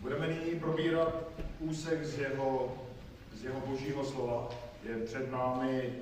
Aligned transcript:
Budeme 0.00 0.28
nyní 0.28 0.60
probírat 0.60 1.14
úsek 1.58 2.04
z 2.04 2.18
jeho, 2.18 2.78
z 3.32 3.44
jeho 3.44 3.60
božího 3.60 4.04
slova. 4.04 4.48
Je 4.82 4.96
před 4.96 5.32
námi 5.32 5.92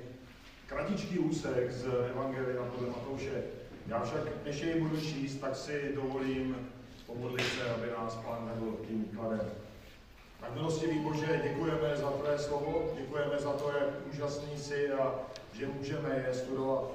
kratičký 0.67 1.19
úsek 1.19 1.71
z 1.71 1.85
Evangelia 2.09 2.63
podle 2.63 2.89
Matouše. 2.89 3.43
Já 3.87 4.03
však, 4.03 4.45
než 4.45 4.61
jej 4.61 4.81
budu 4.81 5.01
číst, 5.01 5.35
tak 5.35 5.55
si 5.55 5.91
dovolím 5.95 6.69
pomodlit 7.05 7.47
se, 7.47 7.69
aby 7.69 7.87
nás 7.97 8.15
Pán 8.15 8.51
vedl 8.53 8.77
tím 8.87 9.05
kladem. 9.15 9.51
Tak 10.39 10.53
milostivý 10.53 10.99
Bože, 10.99 11.41
děkujeme 11.43 11.97
za 11.97 12.11
Tvé 12.11 12.39
slovo, 12.39 12.93
děkujeme 12.97 13.39
za 13.39 13.53
to, 13.53 13.71
jak 13.79 13.89
úžasný 14.13 14.57
jsi 14.57 14.91
a 14.91 15.15
že 15.53 15.67
můžeme 15.67 16.23
je 16.27 16.33
studovat. 16.33 16.91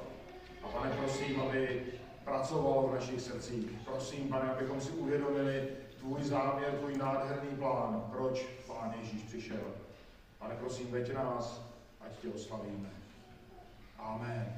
A 0.63 0.69
pane, 0.69 0.91
prosím, 0.91 1.41
aby 1.41 1.83
pracovalo 2.25 2.89
v 2.89 2.95
našich 2.95 3.21
srdcích. 3.21 3.71
Prosím, 3.85 4.29
pane, 4.29 4.51
abychom 4.51 4.81
si 4.81 4.91
uvědomili 4.91 5.69
tvůj 6.05 6.23
záměr, 6.23 6.71
tvůj 6.71 6.97
nádherný 6.97 7.57
plán, 7.57 8.09
proč 8.13 8.47
Pán 8.67 8.95
Ježíš 9.01 9.23
přišel. 9.23 9.65
Pane, 10.39 10.55
prosím, 10.55 10.91
veď 10.91 11.15
nás, 11.15 11.63
ať 12.01 12.19
tě 12.19 12.29
oslavíme. 12.29 12.91
Amen. 13.99 14.57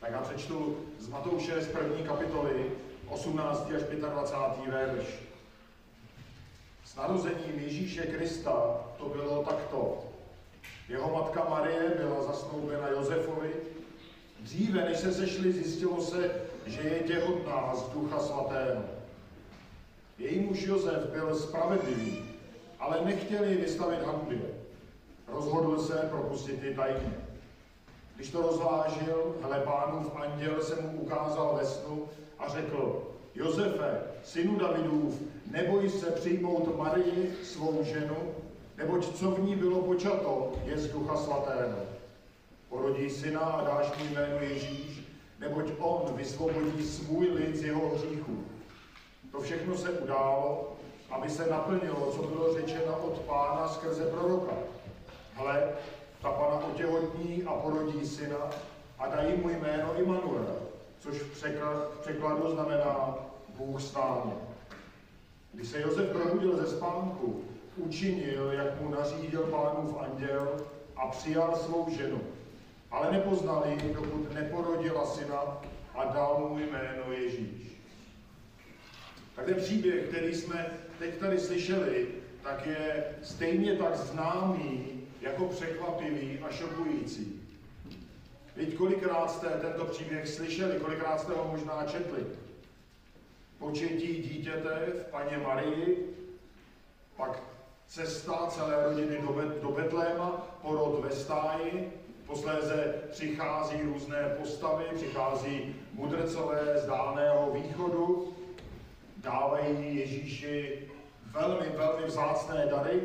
Tak 0.00 0.10
já 0.12 0.20
přečtu 0.20 0.76
z 0.98 1.08
Matouše 1.08 1.60
z 1.60 1.68
první 1.68 2.02
kapitoly 2.02 2.72
18. 3.08 3.70
až 3.76 3.82
25. 3.82 4.74
verš. 4.74 5.06
S 6.84 6.96
narozením 6.96 7.58
Ježíše 7.58 8.02
Krista 8.02 8.80
to 8.98 9.08
bylo 9.08 9.44
takto. 9.44 10.04
Jeho 10.88 11.14
matka 11.14 11.46
Marie 11.50 11.90
byla 11.96 12.22
zasnoubena 12.22 12.88
Josefovi. 12.88 13.52
Dříve, 14.40 14.84
než 14.84 14.98
se 14.98 15.12
sešli, 15.12 15.52
zjistilo 15.52 16.00
se, 16.00 16.40
že 16.66 16.82
je 16.82 17.00
těhotná 17.00 17.74
z 17.74 17.88
Ducha 17.88 18.20
Svatého. 18.20 18.97
Její 20.18 20.40
muž 20.40 20.62
Josef 20.62 21.06
byl 21.06 21.34
spravedlivý, 21.34 22.24
ale 22.78 23.04
nechtěli 23.04 23.56
vystavit 23.56 24.02
hambě. 24.02 24.40
Rozhodl 25.28 25.78
se 25.78 25.94
propustit 25.94 26.62
ji 26.62 26.74
tajně. 26.74 27.14
Když 28.16 28.30
to 28.30 28.42
rozvážil, 28.42 29.36
hele 29.42 29.60
pánův 29.60 30.16
anděl 30.16 30.62
se 30.62 30.82
mu 30.82 31.00
ukázal 31.00 31.58
ve 31.60 31.66
snu 31.66 32.08
a 32.38 32.48
řekl, 32.48 33.02
Josefe, 33.34 34.00
synu 34.22 34.58
Davidův, 34.58 35.22
neboj 35.50 35.88
se 35.88 36.10
přijmout 36.10 36.78
Marii, 36.78 37.36
svou 37.42 37.84
ženu, 37.84 38.16
neboť 38.76 39.14
co 39.14 39.30
v 39.30 39.40
ní 39.40 39.56
bylo 39.56 39.82
počato, 39.82 40.52
je 40.64 40.78
z 40.78 40.92
Ducha 40.92 41.16
Svatého. 41.16 41.78
Porodí 42.68 43.10
syna 43.10 43.40
a 43.40 43.64
dáš 43.64 43.98
mu 43.98 44.14
jméno 44.14 44.36
Ježíš, 44.40 45.02
neboť 45.40 45.64
on 45.78 46.12
vysvobodí 46.16 46.84
svůj 46.84 47.28
lid 47.28 47.56
z 47.56 47.64
jeho 47.64 47.88
hříchu. 47.88 48.44
To 49.32 49.40
všechno 49.40 49.76
se 49.76 49.90
událo, 49.90 50.72
aby 51.10 51.30
se 51.30 51.50
naplnilo, 51.50 52.12
co 52.12 52.22
bylo 52.22 52.54
řečeno 52.54 52.98
od 52.98 53.18
pána 53.18 53.68
skrze 53.68 54.04
proroka. 54.04 54.52
Hle, 55.34 55.68
ta 56.22 56.30
pana 56.30 56.66
otěhotní 56.66 57.44
a 57.44 57.52
porodí 57.52 58.06
syna 58.06 58.50
a 58.98 59.06
dají 59.06 59.36
mu 59.36 59.48
jméno 59.48 60.00
Immanuel, 60.00 60.56
což 60.98 61.18
v 61.18 61.40
překladu 62.00 62.50
znamená 62.50 63.14
Bůh 63.56 63.82
s 63.82 63.94
námi. 63.94 64.32
Když 65.52 65.68
se 65.68 65.80
Josef 65.80 66.10
probudil 66.10 66.56
ze 66.56 66.66
spánku, 66.66 67.44
učinil, 67.76 68.52
jak 68.52 68.80
mu 68.80 68.90
nařídil 68.90 69.42
pánův 69.42 69.96
anděl 70.00 70.56
a 70.96 71.06
přijal 71.06 71.56
svou 71.56 71.90
ženu. 71.90 72.20
Ale 72.90 73.12
nepoznal 73.12 73.64
ji, 73.66 73.94
dokud 73.94 74.34
neporodila 74.34 75.06
syna 75.06 75.58
a 75.94 76.04
dal 76.04 76.46
mu 76.48 76.58
jméno 76.58 77.12
Ježíš. 77.12 77.67
Tak 79.38 79.46
ten 79.46 79.54
příběh, 79.54 80.08
který 80.08 80.34
jsme 80.34 80.66
teď 80.98 81.18
tady 81.18 81.38
slyšeli, 81.38 82.06
tak 82.42 82.66
je 82.66 83.04
stejně 83.22 83.74
tak 83.74 83.96
známý 83.96 85.00
jako 85.20 85.44
překvapivý 85.44 86.38
a 86.38 86.50
šokující. 86.50 87.42
Teď 88.54 88.74
kolikrát 88.74 89.30
jste 89.30 89.48
tento 89.48 89.84
příběh 89.84 90.28
slyšeli, 90.28 90.80
kolikrát 90.80 91.20
jste 91.20 91.32
ho 91.32 91.48
možná 91.50 91.84
četli. 91.86 92.26
Početí 93.58 94.22
dítěte 94.22 94.86
v 94.94 95.10
paně 95.10 95.38
Marii, 95.38 96.14
pak 97.16 97.42
cesta 97.86 98.46
celé 98.46 98.84
rodiny 98.84 99.18
do, 99.22 99.32
Bet- 99.32 99.60
do 99.62 99.68
Betléma, 99.68 100.58
porod 100.62 101.00
ve 101.04 101.10
stáji, 101.10 101.92
posléze 102.26 102.94
přichází 103.10 103.82
různé 103.82 104.36
postavy, 104.40 104.84
přichází 104.94 105.76
mudrcové 105.92 106.78
z 106.78 106.86
dálného 106.86 107.50
východu, 107.52 108.37
dávají 109.28 109.96
Ježíši 109.96 110.78
velmi, 111.30 111.66
velmi 111.76 112.06
vzácné 112.06 112.66
dary 112.70 113.00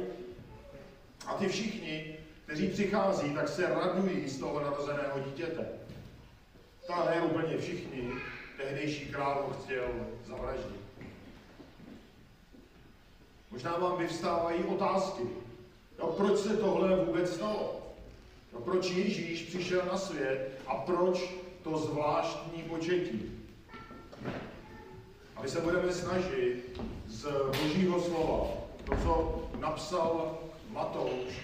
a 1.28 1.34
ty 1.34 1.48
všichni, 1.48 2.18
kteří 2.46 2.68
přichází, 2.68 3.34
tak 3.34 3.48
se 3.48 3.70
radují 3.70 4.30
z 4.30 4.40
toho 4.40 4.60
narozeného 4.60 5.20
dítěte. 5.20 5.68
Ta 6.88 7.06
ne 7.06 7.22
úplně 7.22 7.58
všichni, 7.58 8.12
tehdejší 8.58 9.06
král 9.06 9.44
ho 9.48 9.64
chtěl 9.64 9.88
zavraždit. 10.26 10.84
Možná 13.52 13.78
vám 13.78 13.98
vyvstávají 13.98 14.64
otázky. 14.64 15.24
No, 16.00 16.08
proč 16.08 16.40
se 16.40 16.58
tohle 16.58 16.96
vůbec 16.96 17.36
stalo? 17.36 17.94
No, 18.54 18.60
proč 18.60 18.90
Ježíš 18.90 19.42
přišel 19.42 19.82
na 19.86 19.98
svět 19.98 20.62
a 20.68 20.76
proč 20.76 21.34
to 21.64 21.78
zvláštní 21.78 22.64
početí? 22.64 23.33
My 25.44 25.50
se 25.50 25.62
budeme 25.62 25.94
snažit 25.94 26.81
z 27.08 27.28
Božího 27.46 28.02
slova, 28.02 28.48
to, 28.86 28.96
co 29.04 29.42
napsal 29.59 30.38
Matouš, 30.70 31.40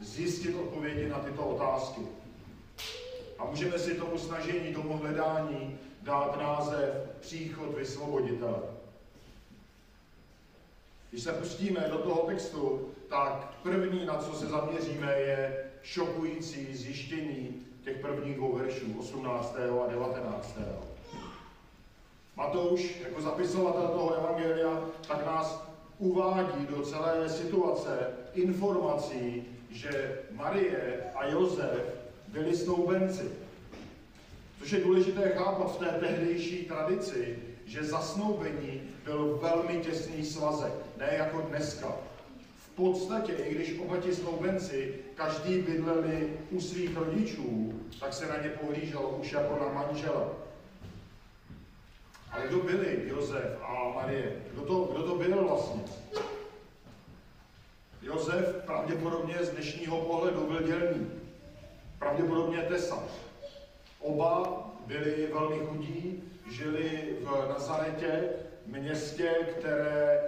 zjistit 0.00 0.54
odpovědi 0.54 1.08
na 1.08 1.18
tyto 1.18 1.46
otázky. 1.46 2.00
A 3.38 3.44
můžeme 3.44 3.78
si 3.78 3.94
tomu 3.94 4.18
snažení, 4.18 4.74
tomu 4.74 4.96
hledání 4.96 5.78
dát 6.02 6.38
název 6.40 6.94
Příchod 7.20 7.78
vysvoboditele. 7.78 8.62
Když 11.10 11.22
se 11.22 11.32
pustíme 11.32 11.88
do 11.90 11.98
toho 11.98 12.26
textu, 12.26 12.88
tak 13.08 13.58
první, 13.62 14.06
na 14.06 14.18
co 14.18 14.32
se 14.32 14.46
zaměříme, 14.46 15.12
je 15.12 15.70
šokující 15.82 16.76
zjištění 16.76 17.66
těch 17.84 17.98
prvních 17.98 18.36
dvou 18.36 18.56
veršů, 18.56 18.86
18. 18.98 19.56
a 19.84 19.90
19. 19.90 20.58
Matouš, 22.38 23.00
jako 23.04 23.20
zapisovatel 23.20 23.88
toho 23.88 24.14
evangelia, 24.14 24.82
tak 25.08 25.26
nás 25.26 25.68
uvádí 25.98 26.66
do 26.66 26.82
celé 26.82 27.28
situace 27.28 27.90
informací, 28.34 29.44
že 29.70 30.18
Marie 30.30 31.02
a 31.14 31.26
Josef 31.26 31.82
byli 32.28 32.56
snoubenci. 32.56 33.30
Což 34.58 34.72
je 34.72 34.80
důležité 34.80 35.32
chápat 35.36 35.74
v 35.74 35.78
té 35.78 35.86
tehdejší 35.86 36.64
tradici, 36.64 37.38
že 37.66 37.84
zasnoubení 37.84 38.82
byl 39.04 39.38
velmi 39.42 39.80
těsný 39.80 40.24
svazek, 40.24 40.72
ne 40.96 41.08
jako 41.12 41.40
dneska. 41.40 41.92
V 42.56 42.70
podstatě, 42.70 43.32
i 43.32 43.54
když 43.54 43.78
oba 43.78 43.96
ti 43.96 44.14
snoubenci 44.14 44.94
každý 45.14 45.58
bydleli 45.58 46.32
u 46.50 46.60
svých 46.60 46.96
rodičů, 46.96 47.72
tak 48.00 48.12
se 48.14 48.26
na 48.26 48.42
ně 48.42 48.48
pohlíželo 48.48 49.08
už 49.08 49.32
jako 49.32 49.64
na 49.64 49.72
manžele. 49.72 50.24
Ale 52.30 52.46
kdo 52.48 52.58
byli 52.58 53.08
Josef 53.08 53.62
a 53.62 53.92
Marie? 53.94 54.42
Kdo 54.52 54.62
to, 54.62 54.80
kdo 54.92 55.02
to 55.02 55.14
byl 55.14 55.44
vlastně? 55.44 55.82
Josef 58.02 58.64
pravděpodobně 58.66 59.34
z 59.40 59.50
dnešního 59.50 60.00
pohledu 60.00 60.46
byl 60.46 60.62
dělný. 60.62 61.10
Pravděpodobně 61.98 62.62
tesař. 62.62 63.10
Oba 64.00 64.64
byli 64.86 65.28
velmi 65.32 65.58
chudí, 65.58 66.22
žili 66.50 67.16
v 67.20 67.48
Nazaretě, 67.48 68.28
městě, 68.66 69.34
které 69.58 70.20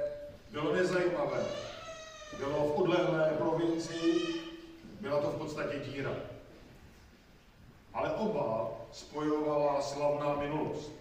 bylo 0.50 0.72
nezajímavé. 0.72 1.44
Bylo 2.38 2.68
v 2.68 2.80
odlehlé 2.80 3.34
provincii, 3.38 4.40
byla 5.00 5.20
to 5.20 5.30
v 5.30 5.38
podstatě 5.38 5.78
díra. 5.78 6.16
Ale 7.94 8.12
oba 8.12 8.70
spojovala 8.92 9.82
slavná 9.82 10.36
minulost. 10.36 10.99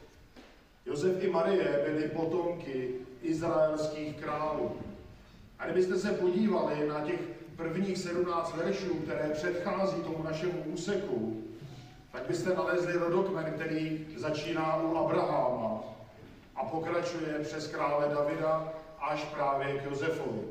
Josef 0.90 1.24
i 1.24 1.30
Marie 1.30 1.84
byli 1.86 2.10
potomky 2.10 2.90
izraelských 3.22 4.16
králů. 4.16 4.78
A 5.60 5.66
kdybyste 5.66 5.98
se 5.98 6.12
podívali 6.12 6.88
na 6.88 7.02
těch 7.02 7.20
prvních 7.56 7.98
17 7.98 8.56
veršů, 8.56 8.94
které 8.96 9.30
předchází 9.30 10.02
tomu 10.02 10.24
našemu 10.24 10.64
úseku, 10.66 11.44
tak 12.12 12.28
byste 12.28 12.54
nalezli 12.54 12.94
rodokmen, 12.94 13.54
který 13.54 14.08
začíná 14.18 14.84
u 14.84 14.98
Abraháma 14.98 15.84
a 16.56 16.66
pokračuje 16.66 17.40
přes 17.44 17.68
krále 17.68 18.16
Davida 18.16 18.74
až 19.00 19.24
právě 19.24 19.80
k 19.80 19.86
Josefovi. 19.86 20.42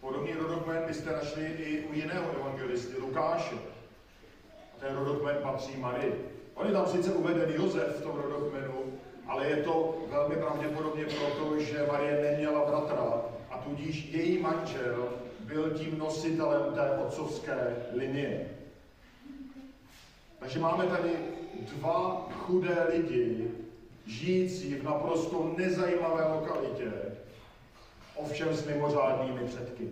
Podobný 0.00 0.32
rodokmen 0.32 0.82
byste 0.86 1.12
našli 1.12 1.44
i 1.44 1.86
u 1.86 1.92
jiného 1.92 2.32
evangelisty, 2.40 3.00
Lukáše. 3.00 3.56
A 4.76 4.80
ten 4.80 4.96
rodokmen 4.96 5.36
patří 5.42 5.76
Marii. 5.76 6.35
On 6.56 6.66
je 6.66 6.72
tam 6.72 6.86
sice 6.86 7.12
uveden 7.12 7.50
Josef 7.54 8.00
v 8.00 8.02
tom 8.02 8.16
rodokmenu, 8.16 8.98
ale 9.26 9.48
je 9.48 9.56
to 9.56 9.94
velmi 10.08 10.36
pravděpodobně 10.36 11.04
proto, 11.04 11.58
že 11.58 11.86
Marie 11.92 12.30
neměla 12.30 12.64
bratra 12.70 13.22
a 13.50 13.58
tudíž 13.58 14.08
její 14.12 14.38
manžel 14.38 15.08
byl 15.40 15.70
tím 15.70 15.98
nositelem 15.98 16.74
té 16.74 16.90
otcovské 16.90 17.76
linie. 17.92 18.48
Takže 20.38 20.58
máme 20.58 20.86
tady 20.86 21.10
dva 21.58 22.28
chudé 22.32 22.86
lidi, 22.92 23.50
žijící 24.06 24.74
v 24.74 24.84
naprosto 24.84 25.54
nezajímavé 25.56 26.34
lokalitě, 26.34 26.92
ovšem 28.14 28.54
s 28.54 28.66
mimořádnými 28.66 29.46
předky. 29.46 29.88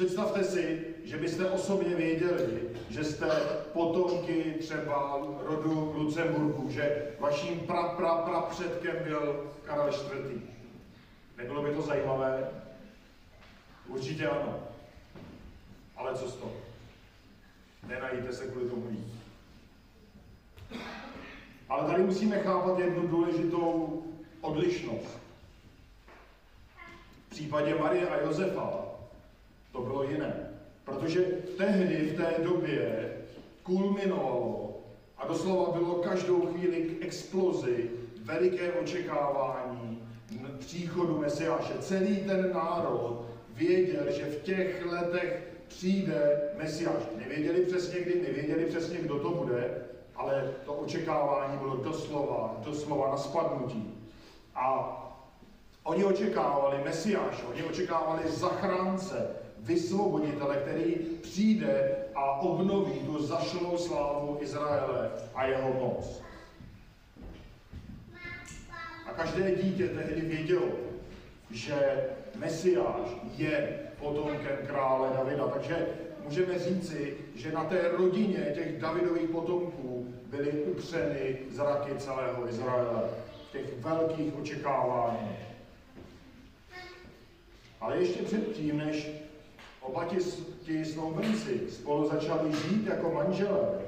Představte 0.00 0.44
si, 0.44 0.84
že 1.04 1.16
byste 1.16 1.50
osobně 1.50 1.94
věděli, 1.94 2.70
že 2.90 3.04
jste 3.04 3.26
potomky 3.72 4.54
třeba 4.60 5.20
rodu 5.42 5.92
Lucemburku, 5.96 6.70
že 6.70 7.08
vaším 7.18 7.60
pra, 7.60 7.88
pra, 7.88 8.14
pra 8.14 8.40
předkem 8.40 8.96
byl 9.04 9.50
Karel 9.64 9.88
IV. 9.88 10.42
Nebylo 11.36 11.62
by 11.62 11.74
to 11.74 11.82
zajímavé? 11.82 12.48
Určitě 13.86 14.28
ano. 14.28 14.58
Ale 15.96 16.14
co 16.14 16.28
z 16.28 16.34
toho? 16.34 16.52
Nenajíte 17.88 18.32
se 18.32 18.46
kvůli 18.46 18.70
tomu 18.70 18.86
víc. 18.86 19.14
Ale 21.68 21.90
tady 21.90 22.02
musíme 22.02 22.38
chápat 22.38 22.78
jednu 22.78 23.08
důležitou 23.08 24.02
odlišnost. 24.40 25.18
V 27.26 27.30
případě 27.30 27.74
Marie 27.74 28.08
a 28.08 28.20
Josefa 28.20 28.89
to 29.72 29.80
bylo 29.80 30.02
jiné. 30.02 30.50
Protože 30.84 31.20
tehdy, 31.56 31.96
v 31.96 32.16
té 32.16 32.44
době, 32.44 33.10
kulminovalo 33.62 34.80
a 35.18 35.26
doslova 35.26 35.78
bylo 35.78 35.94
každou 35.94 36.46
chvíli 36.46 36.82
k 36.82 37.04
explozi 37.04 37.90
veliké 38.24 38.72
očekávání 38.72 40.02
příchodu 40.58 41.18
Mesiáše. 41.18 41.72
Celý 41.80 42.16
ten 42.16 42.52
národ 42.52 43.24
věděl, 43.48 44.10
že 44.10 44.24
v 44.24 44.42
těch 44.42 44.86
letech 44.86 45.42
přijde 45.68 46.40
Mesiáš. 46.58 47.02
Nevěděli 47.16 47.60
přesně 47.60 48.00
kdy, 48.00 48.22
nevěděli 48.22 48.64
přesně, 48.64 48.98
kdo 48.98 49.18
to 49.18 49.30
bude, 49.30 49.74
ale 50.16 50.50
to 50.64 50.74
očekávání 50.74 51.58
bylo 51.58 51.76
doslova, 51.76 52.60
doslova 52.64 53.10
na 53.10 53.16
spadnutí. 53.16 53.94
A 54.54 54.96
oni 55.82 56.04
očekávali 56.04 56.84
Mesiáš, 56.84 57.44
oni 57.50 57.62
očekávali 57.62 58.22
zachránce, 58.28 59.39
vysvoboditele, 59.62 60.56
který 60.56 60.94
přijde 61.22 61.96
a 62.14 62.40
obnoví 62.40 63.00
tu 63.06 63.22
zašlou 63.22 63.78
slávu 63.78 64.38
Izraele 64.40 65.10
a 65.34 65.46
jeho 65.46 65.72
moc. 65.72 66.22
A 69.06 69.12
každé 69.12 69.56
dítě 69.62 69.88
tehdy 69.88 70.20
vědělo, 70.20 70.68
že 71.50 72.04
Mesiáš 72.36 73.08
je 73.36 73.78
potomkem 73.98 74.58
krále 74.66 75.10
Davida. 75.16 75.46
Takže 75.46 75.86
můžeme 76.24 76.58
říci, 76.58 77.14
že 77.34 77.52
na 77.52 77.64
té 77.64 77.88
rodině 77.88 78.52
těch 78.54 78.80
Davidových 78.80 79.30
potomků 79.30 80.14
byly 80.26 80.52
upřeny 80.52 81.38
zraky 81.50 81.90
celého 81.98 82.48
Izraele 82.48 83.02
v 83.48 83.52
těch 83.52 83.78
velkých 83.78 84.36
očekáváních. 84.36 85.38
Ale 87.80 87.96
ještě 87.96 88.22
předtím, 88.22 88.78
než 88.78 89.10
oba 89.80 90.04
ti, 90.04 90.16
ti 90.62 90.84
snoubenci 90.84 91.60
spolu 91.70 92.08
začali 92.08 92.52
žít 92.52 92.86
jako 92.86 93.10
manželé, 93.10 93.80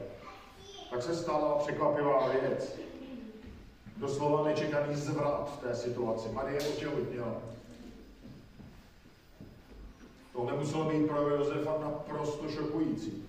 tak 0.91 1.03
se 1.03 1.15
stala 1.15 1.59
překvapivá 1.59 2.29
věc. 2.29 2.77
Doslova 3.97 4.49
nečekaný 4.49 4.95
zvrat 4.95 5.53
v 5.55 5.63
té 5.63 5.75
situaci. 5.75 6.29
Marie 6.33 6.61
otěhotněla. 6.61 7.35
Tohle 10.33 10.57
muselo 10.57 10.85
být 10.85 11.07
pro 11.07 11.29
Josefa 11.29 11.79
naprosto 11.81 12.49
šokující. 12.49 13.29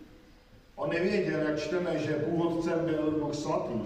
On 0.75 0.89
nevěděl, 0.89 1.39
jak 1.39 1.59
čteme, 1.59 1.99
že 1.99 2.13
původcem 2.13 2.85
byl 2.85 3.11
Bůh 3.11 3.35
svatý. 3.35 3.79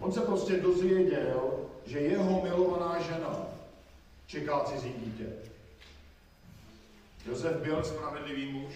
On 0.00 0.12
se 0.12 0.20
prostě 0.20 0.56
dozvěděl, 0.56 1.50
že 1.86 1.98
jeho 1.98 2.42
milovaná 2.42 3.02
žena 3.02 3.46
čeká 4.26 4.60
cizí 4.60 4.92
dítě. 5.04 5.26
Josef 7.26 7.56
byl 7.56 7.84
spravedlivý 7.84 8.52
muž, 8.52 8.74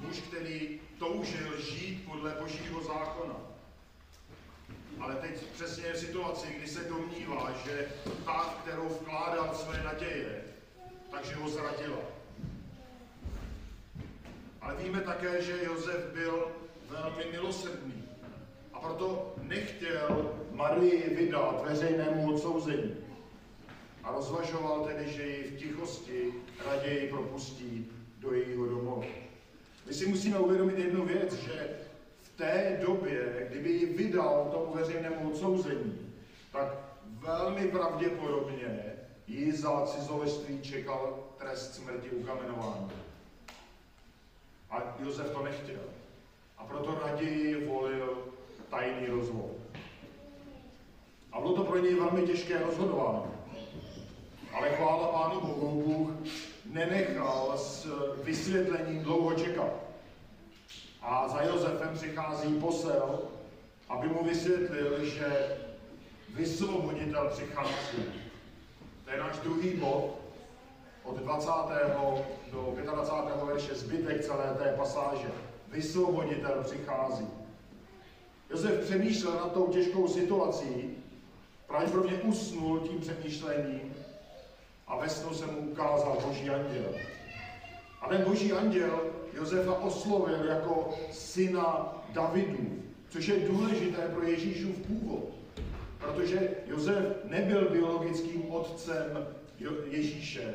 muž, 0.00 0.16
který 0.20 0.80
toužil 0.98 1.60
žít 1.60 2.04
podle 2.06 2.36
božího 2.40 2.84
zákona. 2.84 3.36
Ale 5.00 5.14
teď 5.14 5.46
přesně 5.46 5.86
je 5.86 5.92
v 5.92 5.98
situaci, 5.98 6.46
kdy 6.58 6.68
se 6.68 6.84
domnívá, 6.84 7.52
že 7.64 7.88
ta, 8.24 8.54
kterou 8.62 8.88
vkládal 8.88 9.54
své 9.54 9.82
naděje, 9.82 10.44
takže 11.10 11.34
ho 11.34 11.48
zradila. 11.48 11.98
Ale 14.60 14.76
víme 14.76 15.00
také, 15.00 15.42
že 15.42 15.64
Josef 15.64 16.12
byl 16.12 16.46
velmi 16.88 17.24
milosrdný 17.32 18.04
a 18.72 18.80
proto 18.80 19.34
nechtěl 19.42 20.34
Marii 20.52 21.14
vydat 21.14 21.64
veřejnému 21.68 22.34
odsouzení. 22.34 23.05
A 24.06 24.12
rozvažoval 24.12 24.84
tedy, 24.84 25.12
že 25.12 25.22
ji 25.22 25.42
v 25.42 25.56
tichosti 25.56 26.34
raději 26.66 27.10
propustí 27.10 27.92
do 28.18 28.32
jejího 28.32 28.66
domova. 28.66 29.06
My 29.86 29.94
si 29.94 30.06
musíme 30.06 30.38
uvědomit 30.38 30.78
jednu 30.78 31.04
věc, 31.04 31.32
že 31.34 31.70
v 32.22 32.36
té 32.36 32.78
době, 32.86 33.46
kdyby 33.50 33.70
ji 33.70 33.86
vydal 33.86 34.48
tomu 34.52 34.74
veřejnému 34.74 35.30
odsouzení, 35.30 36.12
tak 36.52 36.68
velmi 37.06 37.68
pravděpodobně 37.68 38.92
ji 39.26 39.52
za 39.52 39.86
cizoleství 39.86 40.60
čekal 40.62 41.18
trest 41.38 41.74
smrti 41.74 42.10
ukamenování. 42.10 42.90
A 44.70 44.96
Josef 45.04 45.30
to 45.30 45.44
nechtěl. 45.44 45.82
A 46.58 46.64
proto 46.64 46.98
raději 47.06 47.66
volil 47.66 48.18
tajný 48.70 49.06
rozvod. 49.06 49.50
A 51.32 51.40
bylo 51.40 51.54
to 51.54 51.64
pro 51.64 51.78
něj 51.78 51.94
velmi 51.94 52.22
těžké 52.22 52.62
rozhodování. 52.62 53.35
Ale 54.56 54.70
chvála 54.70 55.08
Pánu 55.08 55.40
Bohu, 55.40 55.82
Bůh 55.82 56.10
nenechal 56.64 57.52
s 57.56 57.86
vysvětlením 58.22 59.02
dlouho 59.02 59.34
čekat. 59.34 59.72
A 61.02 61.28
za 61.28 61.42
Josefem 61.42 61.94
přichází 61.94 62.54
posel, 62.60 63.18
aby 63.88 64.08
mu 64.08 64.24
vysvětlil, 64.24 65.04
že 65.04 65.56
vysvoboditel 66.34 67.30
přichází. 67.32 68.04
To 69.04 69.10
je 69.10 69.18
náš 69.18 69.38
druhý 69.38 69.76
bod 69.76 70.18
od 71.04 71.16
20. 71.16 71.50
do 72.52 72.76
25. 72.82 73.44
verše, 73.44 73.74
zbytek 73.74 74.24
celé 74.24 74.54
té 74.58 74.74
pasáže. 74.76 75.28
Vysvoboditel 75.68 76.62
přichází. 76.64 77.28
Josef 78.50 78.84
přemýšlel 78.84 79.34
nad 79.34 79.52
tou 79.52 79.66
těžkou 79.66 80.08
situací, 80.08 80.96
pravděpodobně 81.66 82.18
usnul 82.18 82.80
tím 82.80 83.00
přemýšlením 83.00 84.05
a 84.86 84.96
ve 84.96 85.08
snu 85.08 85.34
se 85.34 85.46
mu 85.46 85.58
ukázal 85.58 86.18
boží 86.26 86.50
anděl. 86.50 86.94
A 88.00 88.08
ten 88.08 88.24
boží 88.24 88.52
anděl 88.52 89.00
Josefa 89.32 89.72
oslovil 89.72 90.44
jako 90.44 90.94
syna 91.10 91.94
Davidu, 92.12 92.82
což 93.08 93.28
je 93.28 93.48
důležité 93.48 94.08
pro 94.08 94.22
Ježíšův 94.26 94.76
původ. 94.76 95.24
Protože 95.98 96.50
Josef 96.66 97.24
nebyl 97.24 97.70
biologickým 97.70 98.52
otcem 98.52 99.26
Ježíše, 99.86 100.54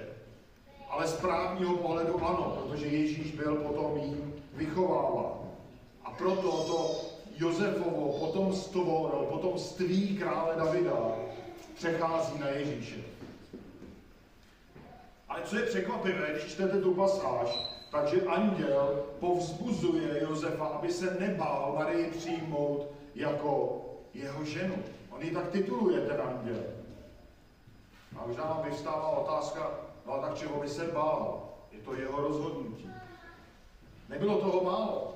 ale 0.90 1.08
z 1.08 1.14
právního 1.14 1.78
pohledu 1.78 2.26
ano, 2.26 2.58
protože 2.60 2.88
Ježíš 2.88 3.32
byl 3.32 3.56
potom 3.56 3.98
jím 3.98 4.34
vychováván. 4.54 5.34
A 6.04 6.12
proto 6.12 6.52
to 6.52 7.02
Josefovo 7.38 8.20
potomstvo, 8.20 9.12
no, 9.14 9.26
potomství 9.26 10.18
krále 10.18 10.56
Davida 10.56 11.12
přechází 11.76 12.40
na 12.40 12.48
Ježíše. 12.48 13.11
Ale 15.32 15.42
co 15.44 15.56
je 15.56 15.66
překvapivé, 15.66 16.28
když 16.32 16.44
čtete 16.44 16.82
tu 16.82 16.94
pasáž, 16.94 17.68
takže 17.92 18.22
anděl 18.22 19.06
povzbuzuje 19.20 20.24
Josefa, 20.24 20.66
aby 20.66 20.92
se 20.92 21.18
nebál 21.20 21.74
Marii 21.78 22.12
přijmout 22.12 22.92
jako 23.16 23.82
jeho 24.14 24.46
ženu. 24.46 24.76
On 25.10 25.22
ji 25.22 25.32
tak 25.32 25.48
tituluje, 25.48 26.02
ten 26.02 26.22
anděl. 26.22 26.64
A 28.18 28.28
možná 28.28 28.44
vám 28.44 28.64
vyvstává 28.64 29.10
otázka, 29.10 29.72
no 30.08 30.18
tak 30.22 30.38
čeho 30.38 30.60
by 30.60 30.70
se 30.70 30.84
bál? 30.86 31.50
Je 31.72 31.80
to 31.80 31.96
jeho 31.96 32.22
rozhodnutí. 32.22 32.90
Nebylo 34.10 34.42
toho 34.42 34.64
málo. 34.64 35.16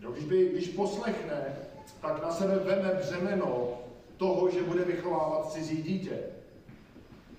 Jo, 0.00 0.12
když, 0.12 0.24
by, 0.24 0.48
když 0.48 0.68
poslechne, 0.68 1.56
tak 2.00 2.22
na 2.22 2.32
sebe 2.32 2.58
veme 2.58 2.94
břemeno 2.94 3.68
toho, 4.16 4.50
že 4.50 4.62
bude 4.62 4.84
vychovávat 4.84 5.52
cizí 5.52 5.82
dítě. 5.82 6.18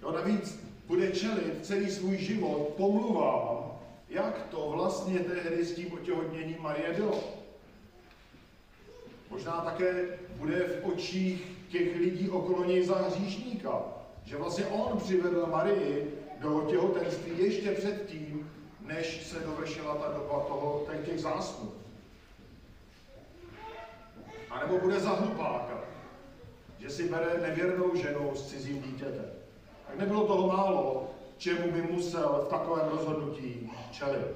Jo, 0.01 0.11
navíc 0.11 0.68
bude 0.89 1.12
čelit 1.12 1.65
celý 1.65 1.91
svůj 1.91 2.17
život 2.17 2.74
pomluvám, 2.77 3.79
jak 4.10 4.48
to 4.51 4.69
vlastně 4.69 5.19
tehdy 5.19 5.65
s 5.65 5.75
tím 5.75 5.93
otěhotněním 5.93 6.62
Marie 6.62 6.93
bylo. 6.93 7.24
možná 9.29 9.51
také 9.51 10.05
bude 10.36 10.60
v 10.60 10.86
očích 10.86 11.58
těch 11.69 11.96
lidí 11.96 12.29
okolo 12.29 12.65
něj 12.65 12.84
za 12.84 12.96
hříšníka. 12.96 13.81
Že 14.24 14.38
vlastně 14.38 14.65
on 14.65 14.98
přivedl 14.98 15.46
Marii 15.46 16.19
do 16.39 16.62
těhotenství 16.69 17.31
ještě 17.38 17.72
předtím, 17.72 18.51
než 18.81 19.27
se 19.27 19.39
dovršila 19.39 19.96
ta 19.96 20.17
doba 20.17 20.46
toho, 20.48 20.88
těch 21.05 21.19
zásnů. 21.19 21.72
A 24.50 24.60
nebo 24.60 24.77
bude 24.77 25.00
za 25.00 25.10
hlupáka, 25.10 25.81
že 26.79 26.89
si 26.89 27.10
bere 27.10 27.41
nevěrnou 27.41 27.96
ženu 27.96 28.36
s 28.36 28.50
cizím 28.50 28.81
dítětem. 28.81 29.38
Tak 29.89 30.00
nebylo 30.00 30.27
toho 30.27 30.48
málo, 30.48 31.08
čemu 31.38 31.72
by 31.72 31.81
musel 31.81 32.43
v 32.46 32.50
takovém 32.50 32.89
rozhodnutí 32.89 33.72
čelit. 33.91 34.27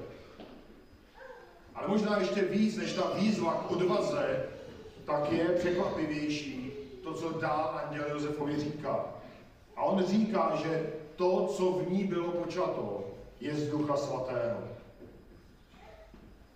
Ale 1.74 1.88
možná 1.88 2.18
ještě 2.18 2.42
víc 2.42 2.76
než 2.76 2.92
ta 2.92 3.10
výzva 3.14 3.54
k 3.54 3.70
odvaze, 3.70 4.46
tak 5.04 5.32
je 5.32 5.44
překvapivější 5.44 6.72
to, 7.02 7.12
co 7.14 7.32
dál 7.32 7.80
anděl 7.84 8.04
Josefovi 8.10 8.60
říká. 8.60 9.04
A 9.76 9.82
on 9.82 10.04
říká, 10.04 10.52
že 10.62 10.92
to, 11.16 11.46
co 11.46 11.72
v 11.72 11.90
ní 11.90 12.04
bylo 12.04 12.30
počato, 12.30 13.04
je 13.40 13.54
z 13.54 13.70
Ducha 13.70 13.96
Svatého. 13.96 14.58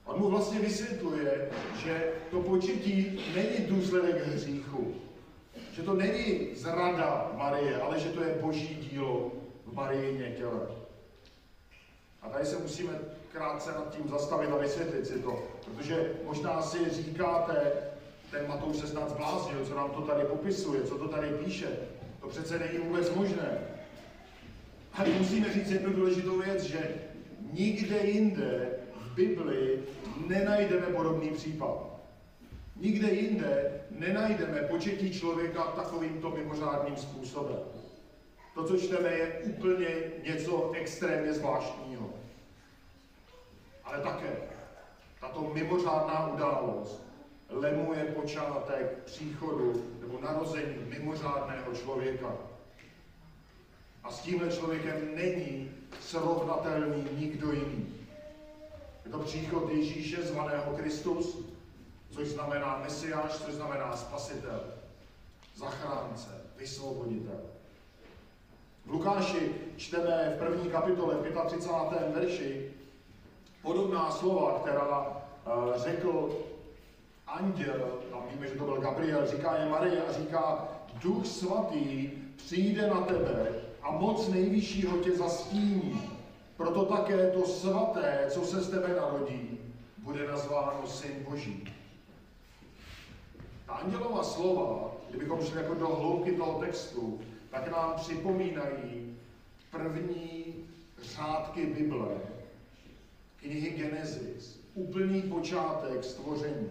On 0.06 0.20
mu 0.20 0.28
vlastně 0.28 0.58
vysvětluje, 0.58 1.50
že 1.84 2.12
to 2.30 2.40
početí 2.40 3.20
není 3.34 3.66
důsledek 3.66 4.26
hříchu, 4.26 4.94
že 5.78 5.84
to 5.84 5.94
není 5.94 6.48
zrada 6.54 7.30
Marie, 7.36 7.76
ale 7.76 8.00
že 8.00 8.08
to 8.08 8.22
je 8.22 8.38
boží 8.40 8.74
dílo 8.90 9.32
v 9.66 9.74
Marijině 9.74 10.34
těle. 10.36 10.60
A 12.22 12.28
tady 12.28 12.46
se 12.46 12.58
musíme 12.58 12.92
krátce 13.32 13.72
nad 13.72 13.96
tím 13.96 14.08
zastavit 14.08 14.50
a 14.50 14.56
vysvětlit 14.56 15.06
si 15.06 15.18
to, 15.18 15.42
protože 15.64 16.12
možná 16.24 16.62
si 16.62 16.90
říkáte, 16.90 17.72
ten 18.30 18.48
Matouš 18.48 18.76
se 18.76 18.86
snad 18.86 19.10
zbláznil, 19.10 19.66
co 19.66 19.74
nám 19.74 19.90
to 19.90 20.00
tady 20.00 20.24
popisuje, 20.24 20.82
co 20.82 20.98
to 20.98 21.08
tady 21.08 21.28
píše. 21.28 21.68
To 22.20 22.28
přece 22.28 22.58
není 22.58 22.78
vůbec 22.78 23.14
možné. 23.14 23.58
Ale 24.92 25.08
musíme 25.08 25.52
říct 25.52 25.70
jednu 25.70 25.92
důležitou 25.92 26.38
věc, 26.38 26.62
že 26.62 26.94
nikde 27.52 27.98
jinde 27.98 28.70
v 28.94 29.14
Bibli 29.14 29.78
nenajdeme 30.26 30.86
podobný 30.86 31.28
případ. 31.28 31.87
Nikde 32.78 33.08
jinde 33.10 33.80
nenajdeme 33.90 34.60
početí 34.60 35.10
člověka 35.10 35.62
takovýmto 35.62 36.30
mimořádným 36.30 36.96
způsobem. 36.96 37.58
To, 38.54 38.64
co 38.64 38.76
čteme, 38.78 39.08
je 39.08 39.40
úplně 39.44 39.88
něco 40.24 40.72
extrémně 40.74 41.32
zvláštního. 41.32 42.10
Ale 43.84 43.98
také 43.98 44.36
tato 45.20 45.50
mimořádná 45.54 46.32
událost 46.32 47.02
lemuje 47.48 48.04
počátek 48.04 49.02
příchodu 49.04 49.82
nebo 50.00 50.18
narození 50.20 50.76
mimořádného 50.88 51.72
člověka. 51.72 52.36
A 54.04 54.10
s 54.10 54.20
tímhle 54.20 54.48
člověkem 54.48 55.14
není 55.14 55.70
srovnatelný 56.00 57.06
nikdo 57.16 57.52
jiný. 57.52 57.94
Je 59.04 59.10
to 59.10 59.18
příchod 59.18 59.70
Ježíše 59.72 60.22
zvaného 60.22 60.76
Kristus, 60.76 61.47
což 62.10 62.28
znamená 62.28 62.78
Mesiáš, 62.82 63.32
což 63.32 63.54
znamená 63.54 63.96
Spasitel, 63.96 64.60
zachránce, 65.56 66.30
vysvoboditel. 66.56 67.40
V 68.86 68.90
Lukáši 68.90 69.50
čteme 69.76 70.32
v 70.34 70.38
první 70.38 70.70
kapitole, 70.70 71.14
v 71.14 71.46
35. 71.46 72.14
verši, 72.14 72.72
podobná 73.62 74.10
slova, 74.10 74.60
která 74.60 74.98
uh, 74.98 75.76
řekl 75.76 76.38
anděl, 77.26 77.98
tam 78.10 78.22
víme, 78.32 78.46
že 78.46 78.54
to 78.54 78.64
byl 78.64 78.80
Gabriel, 78.80 79.26
říká 79.26 79.56
je 79.56 79.68
Marie 79.68 80.02
a 80.02 80.12
říká, 80.12 80.68
Duch 81.02 81.26
svatý 81.26 82.10
přijde 82.36 82.86
na 82.86 83.00
tebe 83.00 83.48
a 83.82 83.90
moc 83.90 84.28
nejvyššího 84.28 84.98
tě 84.98 85.12
zastíní. 85.12 86.10
Proto 86.56 86.84
také 86.84 87.30
to 87.30 87.46
svaté, 87.46 88.26
co 88.30 88.44
se 88.44 88.60
z 88.60 88.70
tebe 88.70 88.88
narodí, 88.96 89.58
bude 89.98 90.26
nazváno 90.26 90.86
Syn 90.86 91.24
Boží. 91.28 91.77
Ta 93.68 93.74
andělová 93.74 94.22
slova, 94.22 94.90
kdybychom 95.10 95.42
šli 95.42 95.56
jako 95.56 95.74
do 95.74 95.86
hloubky 95.86 96.32
toho 96.32 96.60
textu, 96.60 97.20
tak 97.50 97.70
nám 97.72 97.92
připomínají 97.96 99.16
první 99.70 100.54
řádky 101.02 101.66
Bible, 101.66 102.08
knihy 103.36 103.70
Genesis, 103.70 104.60
úplný 104.74 105.22
počátek 105.22 106.04
stvoření. 106.04 106.68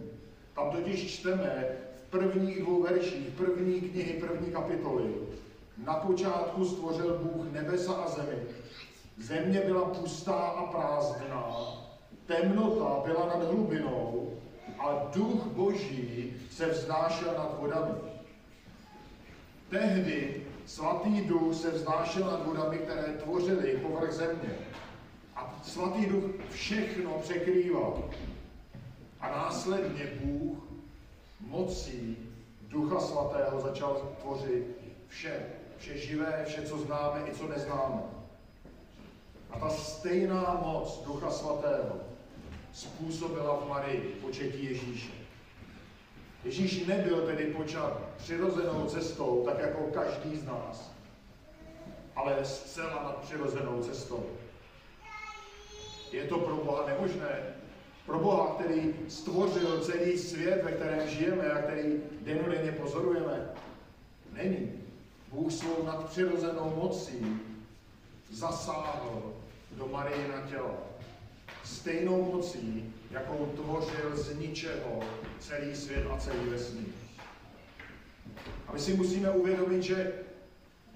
Tam 0.56 0.72
totiž 0.72 1.20
čteme 1.20 1.66
v 1.96 2.10
prvních 2.10 2.62
dvou 2.62 2.82
verších 2.82 3.28
první 3.28 3.82
knihy, 3.82 4.20
první 4.20 4.52
kapitoly. 4.52 5.14
Na 5.86 5.94
počátku 5.94 6.66
stvořil 6.66 7.20
Bůh 7.24 7.52
nebesa 7.52 7.94
a 7.94 8.10
zemi. 8.10 8.38
Země 9.18 9.62
byla 9.66 9.86
pustá 9.86 10.34
a 10.34 10.66
prázdná, 10.66 11.56
temnota 12.26 13.02
byla 13.06 13.26
nad 13.26 13.44
hlubinou 13.44 14.32
a 14.80 15.10
duch 15.14 15.46
boží 15.46 16.34
se 16.52 16.66
vznášel 16.66 17.34
nad 17.38 17.60
vodami. 17.60 17.92
Tehdy 19.70 20.46
svatý 20.66 21.22
duch 21.22 21.56
se 21.56 21.72
vznášel 21.72 22.26
nad 22.26 22.46
vodami, 22.46 22.78
které 22.78 23.04
tvořily 23.04 23.78
povrch 23.78 24.14
země. 24.14 24.50
A 25.36 25.60
svatý 25.64 26.06
duch 26.06 26.24
všechno 26.50 27.12
překrýval. 27.20 28.10
A 29.20 29.30
následně 29.30 30.12
Bůh 30.24 30.58
mocí 31.40 32.18
Ducha 32.62 33.00
Svatého 33.00 33.62
začal 33.62 34.16
tvořit 34.22 34.78
vše. 35.08 35.46
Vše 35.78 35.98
živé, 35.98 36.44
vše, 36.48 36.62
co 36.62 36.78
známe 36.78 37.22
i 37.28 37.36
co 37.36 37.48
neznáme. 37.48 38.02
A 39.52 39.60
ta 39.60 39.70
stejná 39.70 40.62
moc 40.66 41.04
Ducha 41.06 41.32
Svatého 41.32 42.17
způsobila 42.78 43.60
v 43.60 43.70
Marii 43.70 44.00
početí 44.22 44.66
Ježíše. 44.66 45.12
Ježíš 46.44 46.86
nebyl 46.86 47.22
tedy 47.22 47.46
počat 47.46 48.00
přirozenou 48.18 48.86
cestou, 48.86 49.44
tak 49.46 49.60
jako 49.60 49.84
každý 49.94 50.38
z 50.38 50.46
nás, 50.46 50.92
ale 52.16 52.46
zcela 52.46 53.04
nad 53.04 53.18
přirozenou 53.18 53.84
cestou. 53.84 54.26
Je 56.12 56.24
to 56.24 56.40
pro 56.40 56.56
Boha 56.56 56.86
nemožné? 56.88 57.56
Pro 58.06 58.20
Boha, 58.20 58.56
který 58.56 58.96
stvořil 59.08 59.82
celý 59.82 60.18
svět, 60.18 60.64
ve 60.64 60.72
kterém 60.72 61.10
žijeme 61.10 61.52
a 61.52 61.62
který 61.62 62.02
denodenně 62.22 62.72
pozorujeme? 62.72 63.50
Není. 64.34 64.72
Bůh 65.32 65.52
svou 65.52 65.86
nadpřirozenou 65.86 66.74
mocí 66.76 67.42
zasáhl 68.32 69.34
do 69.72 69.88
Marijina 69.88 70.42
těla. 70.50 70.97
Stejnou 71.68 72.32
mocí, 72.34 72.94
jakou 73.12 73.46
tvořil 73.56 74.18
z 74.18 74.36
ničeho 74.36 75.00
celý 75.40 75.76
svět 75.76 76.08
a 76.12 76.18
celý 76.18 76.50
vesmír. 76.50 76.94
A 78.68 78.74
my 78.74 78.80
si 78.80 78.94
musíme 78.94 79.32
uvědomit, 79.32 79.84
že 79.84 80.14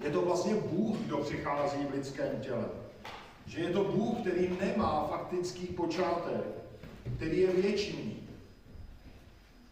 je 0.00 0.10
to 0.10 0.22
vlastně 0.22 0.54
Bůh, 0.54 0.96
kdo 0.96 1.18
přichází 1.18 1.86
v 1.86 1.94
lidském 1.94 2.40
těle. 2.40 2.64
Že 3.46 3.60
je 3.60 3.70
to 3.70 3.84
Bůh, 3.84 4.18
který 4.20 4.56
nemá 4.60 5.06
faktický 5.08 5.66
počátek, 5.66 6.44
který 7.16 7.40
je 7.40 7.52
věčný. 7.52 8.28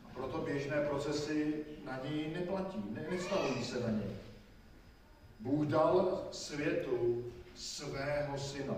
A 0.05 0.09
proto 0.15 0.39
běžné 0.39 0.77
procesy 0.89 1.55
na 1.85 2.01
něj 2.05 2.31
neplatí, 2.33 2.85
ne, 2.91 3.07
nestavují 3.11 3.65
se 3.65 3.81
na 3.81 3.89
něj. 3.91 4.11
Bůh 5.41 5.67
dal 5.67 6.23
světu 6.31 7.25
svého 7.55 8.39
syna. 8.39 8.77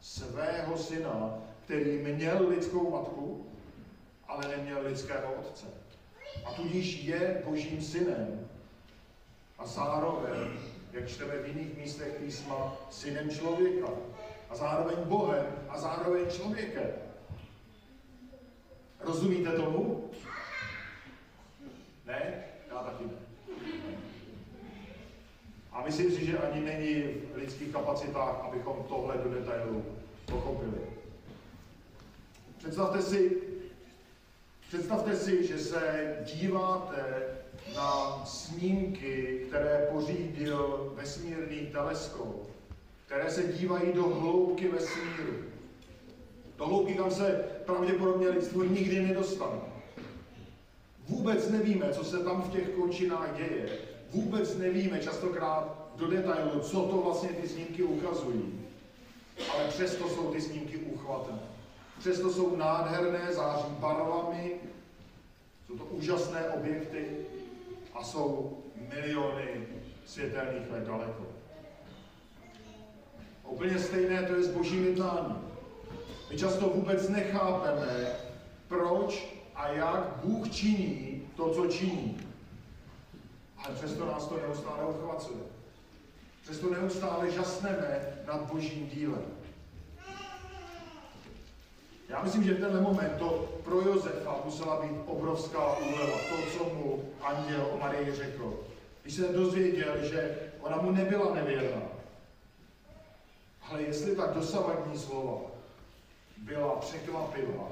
Svého 0.00 0.78
syna, 0.78 1.38
který 1.64 1.98
měl 1.98 2.48
lidskou 2.48 2.90
matku, 2.90 3.46
ale 4.28 4.48
neměl 4.48 4.80
lidského 4.82 5.34
otce. 5.34 5.66
A 6.44 6.52
tudíž 6.52 7.04
je 7.04 7.42
božím 7.44 7.82
synem. 7.82 8.48
A 9.58 9.66
zároveň, 9.66 10.48
jak 10.92 11.08
čteme 11.08 11.38
v 11.38 11.46
jiných 11.46 11.78
místech 11.78 12.14
písma, 12.14 12.76
synem 12.90 13.30
člověka. 13.30 13.88
A 14.50 14.56
zároveň 14.56 14.96
Bohem 15.04 15.46
a 15.68 15.78
zároveň 15.78 16.30
člověkem. 16.30 16.90
Rozumíte 19.00 19.50
tomu? 19.50 20.10
Ne? 22.06 22.44
Já 22.70 22.82
taky 22.82 23.04
ne. 23.04 23.24
A 25.72 25.82
myslím 25.84 26.10
si, 26.10 26.26
že 26.26 26.38
ani 26.38 26.60
není 26.60 27.02
v 27.32 27.36
lidských 27.36 27.72
kapacitách, 27.72 28.40
abychom 28.44 28.84
tohle 28.88 29.18
do 29.18 29.30
detailu 29.30 29.84
pochopili. 30.26 30.93
Představte 32.64 33.02
si, 33.02 33.42
představte 34.68 35.16
si, 35.16 35.46
že 35.46 35.58
se 35.58 36.16
díváte 36.34 37.04
na 37.74 38.22
snímky, 38.26 39.44
které 39.48 39.88
pořídil 39.92 40.92
vesmírný 40.96 41.66
teleskop, 41.72 42.50
které 43.06 43.30
se 43.30 43.52
dívají 43.52 43.92
do 43.92 44.02
hloubky 44.02 44.68
vesmíru. 44.68 45.34
Do 46.58 46.66
hloubky, 46.66 46.94
kam 46.94 47.10
se 47.10 47.44
pravděpodobně 47.66 48.28
lidstvo 48.28 48.64
nikdy 48.64 49.00
nedostane. 49.00 49.60
Vůbec 51.08 51.50
nevíme, 51.50 51.92
co 51.92 52.04
se 52.04 52.18
tam 52.18 52.42
v 52.42 52.50
těch 52.50 52.68
končinách 52.68 53.36
děje. 53.36 53.78
Vůbec 54.10 54.58
nevíme 54.58 54.98
častokrát 55.00 55.90
do 55.96 56.06
detailu, 56.06 56.60
co 56.60 56.82
to 56.82 56.96
vlastně 56.96 57.28
ty 57.28 57.48
snímky 57.48 57.82
ukazují. 57.82 58.60
Ale 59.54 59.68
přesto 59.68 60.08
jsou 60.08 60.32
ty 60.32 60.40
snímky 60.40 60.76
uchvatné. 60.76 61.53
Přesto 62.04 62.30
jsou 62.30 62.56
nádherné, 62.56 63.32
září 63.32 63.68
barvami, 63.78 64.52
jsou 65.66 65.78
to 65.78 65.84
úžasné 65.84 66.48
objekty 66.48 67.06
a 67.94 68.04
jsou 68.04 68.58
miliony 68.88 69.66
světelných 70.06 70.70
let 70.70 70.84
daleko. 70.86 71.26
A 73.44 73.48
úplně 73.48 73.78
stejné 73.78 74.22
to 74.22 74.34
je 74.34 74.42
s 74.42 74.48
božím 74.48 74.84
jednáním. 74.84 75.36
My 76.30 76.38
často 76.38 76.68
vůbec 76.68 77.08
nechápeme, 77.08 78.06
proč 78.68 79.34
a 79.54 79.68
jak 79.68 80.12
Bůh 80.24 80.50
činí 80.50 81.22
to, 81.36 81.54
co 81.54 81.66
činí. 81.66 82.20
Ale 83.56 83.74
přesto 83.74 84.06
nás 84.06 84.26
to 84.26 84.36
neustále 84.36 84.84
uchvacuje. 84.84 85.42
Přesto 86.42 86.70
neustále 86.70 87.30
žasneme 87.30 88.00
nad 88.26 88.52
božím 88.52 88.86
dílem. 88.86 89.43
Myslím, 92.24 92.44
že 92.44 92.54
v 92.54 92.60
tenhle 92.60 92.80
moment 92.80 93.12
to 93.18 93.48
pro 93.64 93.80
Josefa 93.80 94.40
musela 94.44 94.82
být 94.82 94.96
obrovská 95.06 95.76
úleva, 95.76 96.18
to, 96.28 96.58
co 96.58 96.64
mu 96.64 97.04
anděl 97.22 97.68
o 97.72 97.78
Marii 97.78 98.14
řekl. 98.14 98.60
Když 99.02 99.14
se 99.14 99.22
dozvěděl, 99.22 99.94
že 100.02 100.38
ona 100.60 100.76
mu 100.76 100.90
nebyla 100.90 101.34
nevěrná, 101.34 101.82
ale 103.62 103.82
jestli 103.82 104.16
tak 104.16 104.34
dosavadní 104.34 104.98
slova 104.98 105.40
byla 106.36 106.76
překvapivá, 106.76 107.68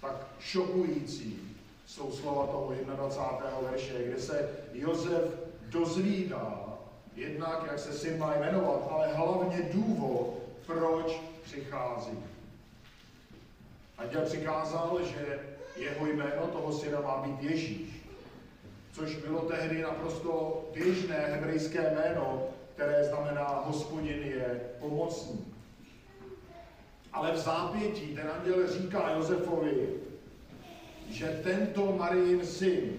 tak 0.00 0.26
šokující 0.40 1.56
jsou 1.86 2.12
slova 2.12 2.46
toho 2.46 2.72
21. 2.96 3.70
verše, 3.70 4.04
kde 4.04 4.20
se 4.20 4.48
Josef 4.72 5.24
dozvídá, 5.62 6.64
jednak 7.16 7.64
jak 7.70 7.78
se 7.78 7.92
syn 7.92 8.18
má 8.18 8.34
jmenovat, 8.36 8.88
ale 8.90 9.14
hlavně 9.14 9.68
důvod, 9.72 10.34
proč 10.66 11.20
přichází. 11.42 12.33
Anděl 13.98 14.20
přikázal, 14.20 15.00
že 15.04 15.38
jeho 15.76 16.06
jméno 16.06 16.46
toho 16.46 16.72
syna 16.72 17.00
má 17.00 17.22
být 17.26 17.50
Ježíš, 17.50 17.88
což 18.92 19.16
bylo 19.16 19.40
tehdy 19.40 19.82
naprosto 19.82 20.64
běžné 20.74 21.26
hebrejské 21.26 21.90
jméno, 21.94 22.48
které 22.74 23.04
znamená 23.04 23.62
hospodin 23.66 24.22
je 24.22 24.60
pomocný. 24.80 25.54
Ale 27.12 27.32
v 27.32 27.36
zápětí 27.36 28.14
ten 28.14 28.30
anděl 28.38 28.72
říká 28.72 29.10
Josefovi, 29.10 29.88
že 31.10 31.40
tento 31.42 31.92
Marijin 31.92 32.46
syn 32.46 32.96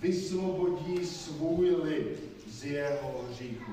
vysvobodí 0.00 1.06
svůj 1.06 1.70
lid 1.70 2.22
z 2.46 2.64
jeho 2.64 3.24
hříchu. 3.30 3.72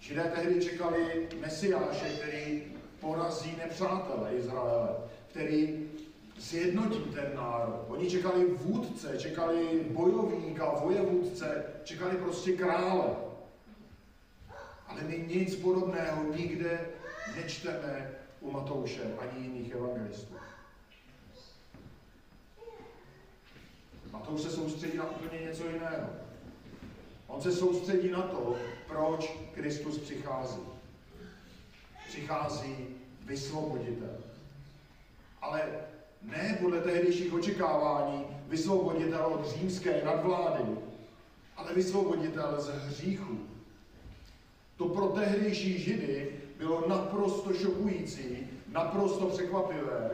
Židé 0.00 0.32
tehdy 0.34 0.64
čekali 0.64 1.28
Mesiáše, 1.40 2.08
který 2.08 2.62
porazí 3.00 3.56
nepřátele 3.56 4.32
Izraele, 4.32 4.96
který 5.26 5.88
sjednotí 6.38 7.00
ten 7.00 7.30
národ. 7.34 7.84
Oni 7.88 8.10
čekali 8.10 8.44
vůdce, 8.44 9.18
čekali 9.18 9.84
bojovníka, 9.90 10.70
vojevůdce, 10.70 11.64
čekali 11.84 12.16
prostě 12.16 12.52
krále. 12.52 13.16
Ale 14.86 15.02
my 15.02 15.24
nic 15.28 15.56
podobného 15.56 16.24
nikde 16.36 16.88
nečteme 17.36 18.10
u 18.40 18.50
Matouše 18.50 19.02
ani 19.18 19.46
jiných 19.46 19.72
evangelistů. 19.74 20.34
Matouš 24.12 24.40
se 24.40 24.50
soustředí 24.50 24.98
na 24.98 25.10
úplně 25.10 25.40
něco 25.40 25.66
jiného. 25.66 26.08
On 27.26 27.42
se 27.42 27.52
soustředí 27.52 28.10
na 28.10 28.22
to, 28.22 28.56
proč 28.88 29.38
Kristus 29.54 29.98
přichází. 29.98 30.75
Přichází 32.06 32.86
vysvoboditel. 33.24 34.16
Ale 35.42 35.62
ne 36.22 36.58
podle 36.62 36.80
tehdejších 36.80 37.32
očekávání 37.32 38.26
vysvoboditel 38.48 39.26
od 39.26 39.50
římské 39.50 40.04
nadvlády, 40.04 40.64
ale 41.56 41.74
vysvoboditel 41.74 42.60
z 42.60 42.68
hříchu. 42.68 43.40
To 44.76 44.88
pro 44.88 45.08
tehdejší 45.08 45.78
židy 45.78 46.40
bylo 46.58 46.88
naprosto 46.88 47.54
šokující, 47.54 48.50
naprosto 48.68 49.26
překvapivé 49.26 50.10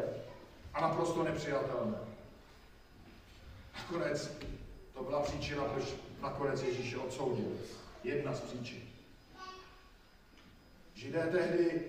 a 0.74 0.81
naprosto 0.81 1.22
nepřijatelné. 1.22 1.98
Nakonec 3.74 4.38
to 4.94 5.02
byla 5.02 5.20
příčina, 5.20 5.64
proč 5.64 5.85
nakonec 6.22 6.62
Ježíše 6.62 6.98
odsoudil. 6.98 7.52
Jedna 8.05 8.35
z 8.35 8.40
příčin. 8.40 8.91
Židé 11.03 11.29
tehdy 11.33 11.83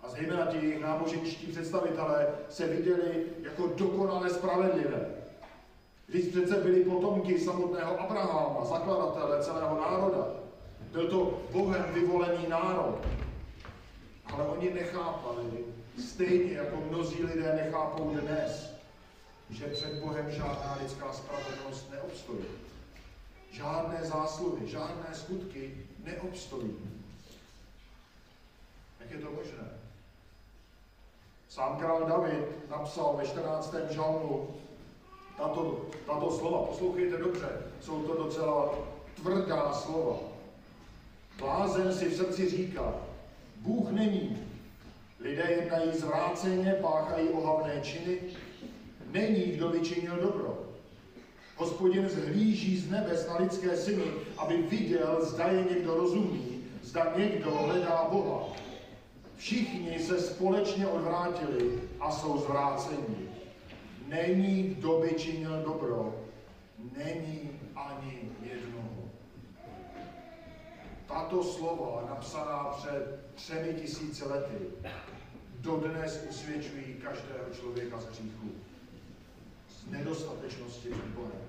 a 0.00 0.08
zejména 0.08 0.46
ti 0.46 0.78
náboženští 0.80 1.46
představitelé 1.46 2.28
se 2.48 2.66
viděli 2.66 3.26
jako 3.42 3.66
dokonale 3.66 4.30
spravedlivé. 4.30 5.06
Když 6.06 6.26
přece 6.26 6.54
byli 6.54 6.84
potomky 6.84 7.40
samotného 7.40 8.00
Abrahama, 8.00 8.64
zakladatele 8.64 9.42
celého 9.42 9.80
národa. 9.80 10.26
Byl 10.92 11.10
to 11.10 11.42
Bohem 11.52 11.84
vyvolený 11.94 12.48
národ. 12.48 12.98
Ale 14.24 14.44
oni 14.44 14.74
nechápali, 14.74 15.64
stejně 15.98 16.52
jako 16.52 16.76
mnozí 16.90 17.24
lidé 17.24 17.60
nechápou 17.64 18.10
dnes, 18.10 18.74
že 19.50 19.66
před 19.66 19.94
Bohem 19.94 20.30
žádná 20.30 20.78
lidská 20.82 21.12
spravedlnost 21.12 21.90
neobstojí. 21.90 22.44
Žádné 23.50 23.98
zásluhy, 24.02 24.68
žádné 24.68 25.06
skutky 25.12 25.86
neobstojí. 26.04 26.99
Je 29.10 29.18
to 29.18 29.30
možné? 29.30 29.68
Sám 31.48 31.76
král 31.76 32.04
David 32.08 32.70
napsal 32.70 33.14
ve 33.18 33.26
14. 33.26 33.74
žalmu 33.90 34.48
tato, 35.36 35.86
tato 36.06 36.30
slova. 36.30 36.66
Poslouchejte 36.66 37.16
dobře, 37.16 37.48
jsou 37.80 38.02
to 38.02 38.22
docela 38.22 38.74
tvrdá 39.14 39.72
slova. 39.72 40.16
Blázen 41.38 41.92
si 41.92 42.08
v 42.08 42.16
srdci 42.16 42.48
říká, 42.50 42.94
Bůh 43.56 43.90
není. 43.90 44.46
Lidé 45.20 45.46
jednají 45.50 45.90
zvráceně, 45.92 46.78
páchají 46.82 47.28
ohavné 47.28 47.80
činy. 47.82 48.18
Není, 49.10 49.42
kdo 49.42 49.68
vyčinil 49.68 50.16
dobro. 50.16 50.58
Hospodin 51.56 52.08
zhlíží 52.08 52.76
z 52.76 52.90
nebes 52.90 53.28
na 53.28 53.36
lidské 53.36 53.76
syny, 53.76 54.04
aby 54.38 54.56
viděl, 54.56 55.18
zda 55.20 55.44
je 55.44 55.64
někdo 55.74 55.94
rozumný, 55.94 56.64
zda 56.82 57.12
někdo 57.16 57.50
hledá 57.50 58.08
Boha. 58.12 58.42
Všichni 59.40 59.98
se 59.98 60.20
společně 60.20 60.86
odvrátili 60.86 61.80
a 62.00 62.10
jsou 62.10 62.38
zvráceni. 62.38 63.28
Není, 64.06 64.62
kdo 64.62 64.98
by 65.00 65.14
činil 65.14 65.62
dobro, 65.62 66.14
není 66.96 67.60
ani 67.76 68.30
jednoho. 68.42 69.10
Tato 71.06 71.44
slova, 71.44 72.06
napsaná 72.08 72.64
před 72.64 73.20
třemi 73.34 73.74
tisíci 73.74 74.24
lety, 74.24 74.58
dodnes 75.60 76.24
usvědčují 76.30 76.94
každého 76.94 77.44
člověka 77.60 78.00
z 78.00 78.06
hříchu, 78.06 78.50
z 79.68 79.90
nedostatečnosti 79.90 80.88
před 80.88 81.14
Bohem. 81.14 81.42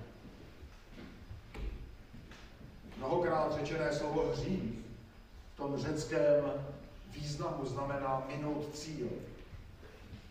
Mnohokrát 2.98 3.54
řečené 3.54 3.92
slovo 3.92 4.32
hřích 4.32 4.62
v 5.54 5.56
tom 5.56 5.76
řeckém 5.76 6.44
významu 7.12 7.66
znamená 7.66 8.26
minout 8.28 8.74
cíl. 8.74 9.08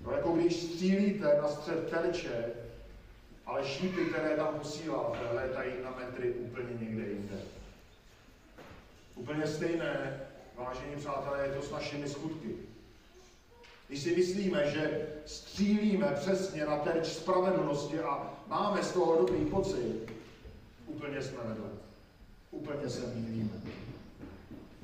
No 0.06 0.12
jako 0.12 0.32
když 0.32 0.56
střílíte 0.56 1.40
na 1.42 1.48
střed 1.48 1.90
terče, 1.90 2.46
ale 3.46 3.66
šípy, 3.66 4.06
které 4.06 4.36
tam 4.36 4.60
posíláte, 4.60 5.20
létají 5.34 5.72
na 5.84 5.92
metry 5.92 6.32
úplně 6.32 6.74
někde 6.80 7.08
jinde. 7.08 7.36
Úplně 9.16 9.48
stejné, 9.48 10.20
vážení 10.56 10.96
přátelé, 10.96 11.48
je 11.48 11.54
to 11.54 11.62
s 11.62 11.72
našimi 11.72 12.10
skutky. 12.10 12.56
Když 13.88 14.02
si 14.02 14.16
myslíme, 14.16 14.72
že 14.72 15.08
střílíme 15.26 16.08
přesně 16.20 16.66
na 16.66 16.78
terč 16.78 17.08
spravedlnosti 17.08 18.00
a 18.00 18.34
máme 18.48 18.84
z 18.84 18.92
toho 18.92 19.18
dobrý 19.18 19.46
pocit, 19.46 20.12
úplně 20.88 21.22
jsme 21.22 21.38
vedle. 21.44 21.70
Úplně 22.52 22.90
se 22.90 23.08
mýlíme. 23.16 23.62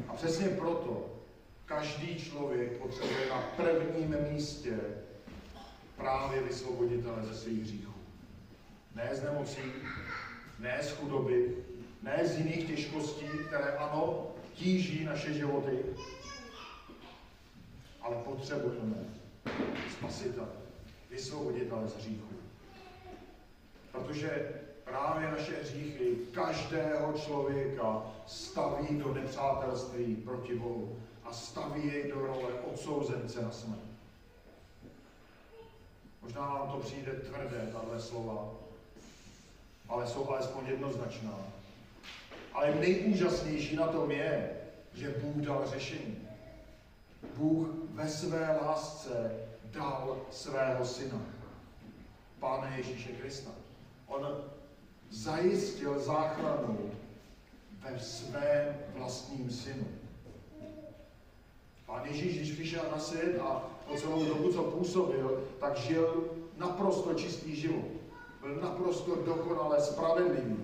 A 0.07 0.13
přesně 0.13 0.49
proto 0.49 1.16
Každý 1.67 2.15
člověk 2.15 2.77
potřebuje 2.77 3.29
na 3.29 3.41
prvním 3.55 4.15
místě 4.31 4.79
právě 5.95 6.41
vysvoboditele 6.41 7.25
ze 7.25 7.35
svých 7.35 7.61
hříchů. 7.61 7.93
Ne 8.95 9.09
z 9.13 9.23
nemocí, 9.23 9.61
ne 10.59 10.79
z 10.81 10.91
chudoby, 10.91 11.55
ne 12.01 12.27
z 12.27 12.37
jiných 12.37 12.67
těžkostí, 12.67 13.25
které 13.47 13.71
ano, 13.77 14.27
tíží 14.53 15.05
naše 15.05 15.33
životy, 15.33 15.77
ale 18.01 18.15
potřebujeme 18.15 18.95
spasitele, 19.91 20.47
vysvoboditele 21.09 21.87
z 21.87 21.95
hříchů. 21.95 22.29
Protože 23.91 24.53
právě 24.89 25.31
naše 25.31 25.55
hříchy 25.61 26.17
každého 26.31 27.13
člověka 27.13 28.03
staví 28.27 28.87
do 28.99 29.13
nepřátelství 29.13 30.15
proti 30.15 30.55
Bohu 30.55 30.97
a 31.23 31.33
staví 31.33 31.87
jej 31.87 32.11
do 32.11 32.19
role 32.19 32.53
odsouzence 32.71 33.41
na 33.41 33.51
smrt. 33.51 33.79
Možná 36.21 36.41
vám 36.41 36.71
to 36.71 36.77
přijde 36.77 37.11
tvrdé, 37.11 37.69
tahle 37.73 38.01
slova, 38.01 38.49
ale 39.89 40.07
jsou 40.07 40.29
alespoň 40.29 40.67
jednoznačná. 40.67 41.33
Ale 42.53 42.75
nejúžasnější 42.75 43.75
na 43.75 43.87
tom 43.87 44.11
je, 44.11 44.57
že 44.93 45.15
Bůh 45.21 45.45
dal 45.45 45.67
řešení. 45.67 46.27
Bůh 47.35 47.67
ve 47.93 48.09
své 48.09 48.59
lásce 48.61 49.31
dal 49.63 50.17
svého 50.31 50.85
syna, 50.85 51.21
Pána 52.39 52.75
Ježíše 52.75 53.09
Krista. 53.09 53.51
On 54.07 54.43
zajistil 55.09 55.99
záchranu 55.99 56.91
ve 57.81 57.99
svém 57.99 58.75
vlastním 58.95 59.51
synu. 59.51 59.87
Pán 61.85 62.05
Ježíš, 62.05 62.35
když 62.35 62.51
přišel 62.51 62.83
na 62.91 62.99
svět 62.99 63.39
a 63.39 63.63
po 63.87 63.95
celou 63.95 64.25
dobu, 64.25 64.53
co 64.53 64.63
působil, 64.63 65.43
tak 65.59 65.77
žil 65.77 66.31
naprosto 66.57 67.13
čistý 67.13 67.55
život. 67.55 67.85
Byl 68.41 68.55
naprosto 68.55 69.15
dokonale 69.15 69.81
spravedlivý. 69.81 70.57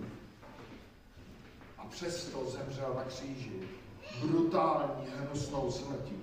A 1.78 1.86
přesto 1.86 2.46
zemřel 2.46 2.94
na 2.96 3.04
kříži 3.04 3.52
brutální, 4.22 5.06
hnusnou 5.20 5.72
smrtí. 5.72 6.18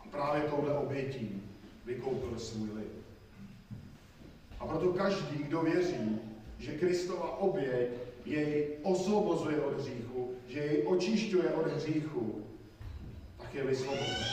A 0.00 0.08
právě 0.10 0.42
touhle 0.42 0.74
obětí 0.74 1.42
vykoupil 1.84 2.38
svůj 2.38 2.70
lid. 2.70 2.92
A 4.60 4.66
proto 4.66 4.92
každý, 4.92 5.36
kdo 5.38 5.62
věří, 5.62 6.20
že 6.60 6.78
Kristova 6.78 7.38
oběť 7.38 7.88
jej 8.24 8.76
osvobozuje 8.82 9.60
od 9.60 9.80
hříchu, 9.80 10.34
že 10.46 10.58
jej 10.60 10.86
očišťuje 10.86 11.48
od 11.50 11.66
hříchu, 11.66 12.44
tak 13.38 13.54
je 13.54 13.64
vysvobozen. 13.64 14.24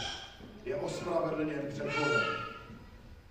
Je 0.65 0.75
ospravedlněn 0.75 1.61
před 1.69 1.85
Bohem. 1.85 2.21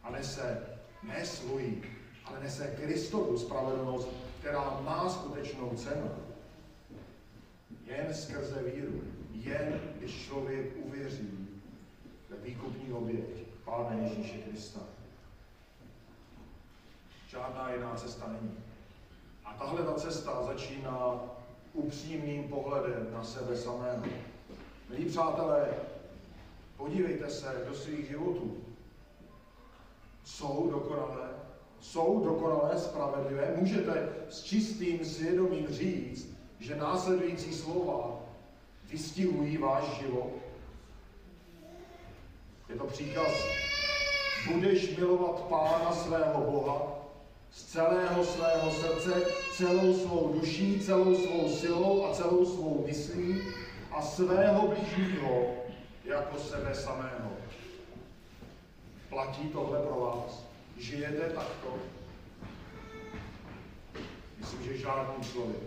A 0.03 0.11
nese 0.11 0.67
ne 1.03 1.27
svoji, 1.27 1.83
ale 2.25 2.41
nese 2.41 2.77
Kristovu 2.81 3.39
spravedlnost, 3.39 4.09
která 4.41 4.81
má 4.81 5.09
skutečnou 5.09 5.71
cenu. 5.77 6.11
Jen 7.87 8.15
skrze 8.15 8.63
víru. 8.63 9.01
Jen 9.33 9.81
když 9.99 10.25
člověk 10.25 10.67
uvěří 10.85 11.49
ve 12.29 12.37
výkupní 12.37 12.93
oběť 12.93 13.47
Pána 13.65 13.95
Ježíše 14.03 14.39
Krista. 14.39 14.81
Žádná 17.29 17.73
jiná 17.73 17.95
cesta 17.95 18.29
není. 18.33 18.66
A 19.47 19.53
tahle 19.59 19.83
ta 19.83 19.95
cesta 19.95 20.43
začíná 20.43 21.21
upřímným 21.73 22.49
pohledem 22.49 23.09
na 23.13 23.25
sebe 23.25 23.57
samého. 23.57 24.03
Milí 24.89 25.05
přátelé, 25.05 25.69
podívejte 26.77 27.31
se 27.31 27.65
do 27.69 27.75
svých 27.75 28.09
životů. 28.09 28.65
Jsou 30.25 30.71
dokonalé? 30.71 31.29
Jsou 31.81 32.25
dokonalé, 32.25 32.79
spravedlivé? 32.79 33.55
Můžete 33.57 34.09
s 34.29 34.43
čistým 34.43 35.05
svědomím 35.05 35.69
říct, 35.69 36.37
že 36.59 36.77
následující 36.77 37.53
slova 37.53 38.21
vystihují 38.85 39.57
váš 39.57 39.85
život? 39.85 40.31
Je 42.69 42.77
to 42.77 42.85
příkaz, 42.85 43.33
budeš 44.53 44.97
milovat 44.97 45.41
Pána 45.41 45.93
svého 45.93 46.51
Boha 46.51 47.06
z 47.57 47.65
celého 47.65 48.25
svého 48.25 48.71
srdce, 48.71 49.23
celou 49.53 49.95
svou 49.95 50.39
duší, 50.41 50.81
celou 50.81 51.15
svou 51.15 51.49
silou 51.49 52.07
a 52.07 52.15
celou 52.15 52.45
svou 52.47 52.85
myslí 52.87 53.43
a 53.91 54.03
svého 54.03 54.69
blížního 54.69 55.55
jako 56.05 56.39
sebe 56.39 56.75
samého. 56.75 57.31
Platí 59.09 59.49
tohle 59.49 59.79
pro 59.79 60.01
vás? 60.01 60.45
Žijete 60.79 61.31
takto? 61.31 61.75
Myslím, 64.39 64.63
že 64.63 64.79
žádný 64.79 65.25
člověk. 65.33 65.63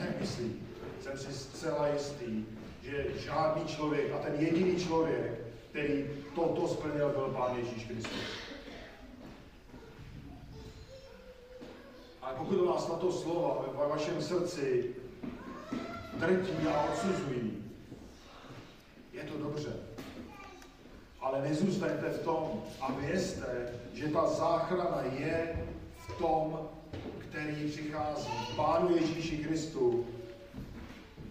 Ne, 0.00 0.14
myslím. 0.20 0.68
Jsem 1.00 1.18
si 1.18 1.32
zcela 1.32 1.88
jistý, 1.88 2.44
že 2.82 3.06
žádný 3.16 3.64
člověk 3.64 4.12
a 4.12 4.18
ten 4.18 4.34
jediný 4.38 4.76
člověk, 4.76 5.32
který 5.70 6.06
toto 6.34 6.68
splnil, 6.68 7.08
byl 7.08 7.34
Pán 7.36 7.56
Ježíš 7.56 7.84
Kristus. 7.84 8.43
Ale 12.24 12.34
pokud 12.38 12.66
vás 12.66 12.86
tato 12.86 13.12
slova 13.12 13.64
ve 13.78 13.88
vašem 13.88 14.22
srdci 14.22 14.94
drtí 16.14 16.68
a 16.68 16.82
odsuzují, 16.82 17.64
je 19.12 19.22
to 19.22 19.38
dobře. 19.38 19.72
Ale 21.20 21.42
nezůstaňte 21.42 22.08
v 22.08 22.24
tom 22.24 22.62
a 22.80 22.92
vězte, 22.92 23.80
že 23.94 24.08
ta 24.08 24.26
záchrana 24.26 25.02
je 25.18 25.66
v 25.96 26.18
tom, 26.18 26.68
který 27.18 27.70
přichází, 27.70 28.30
Pánu 28.56 28.96
Ježíši 28.96 29.36
Kristu, 29.36 30.06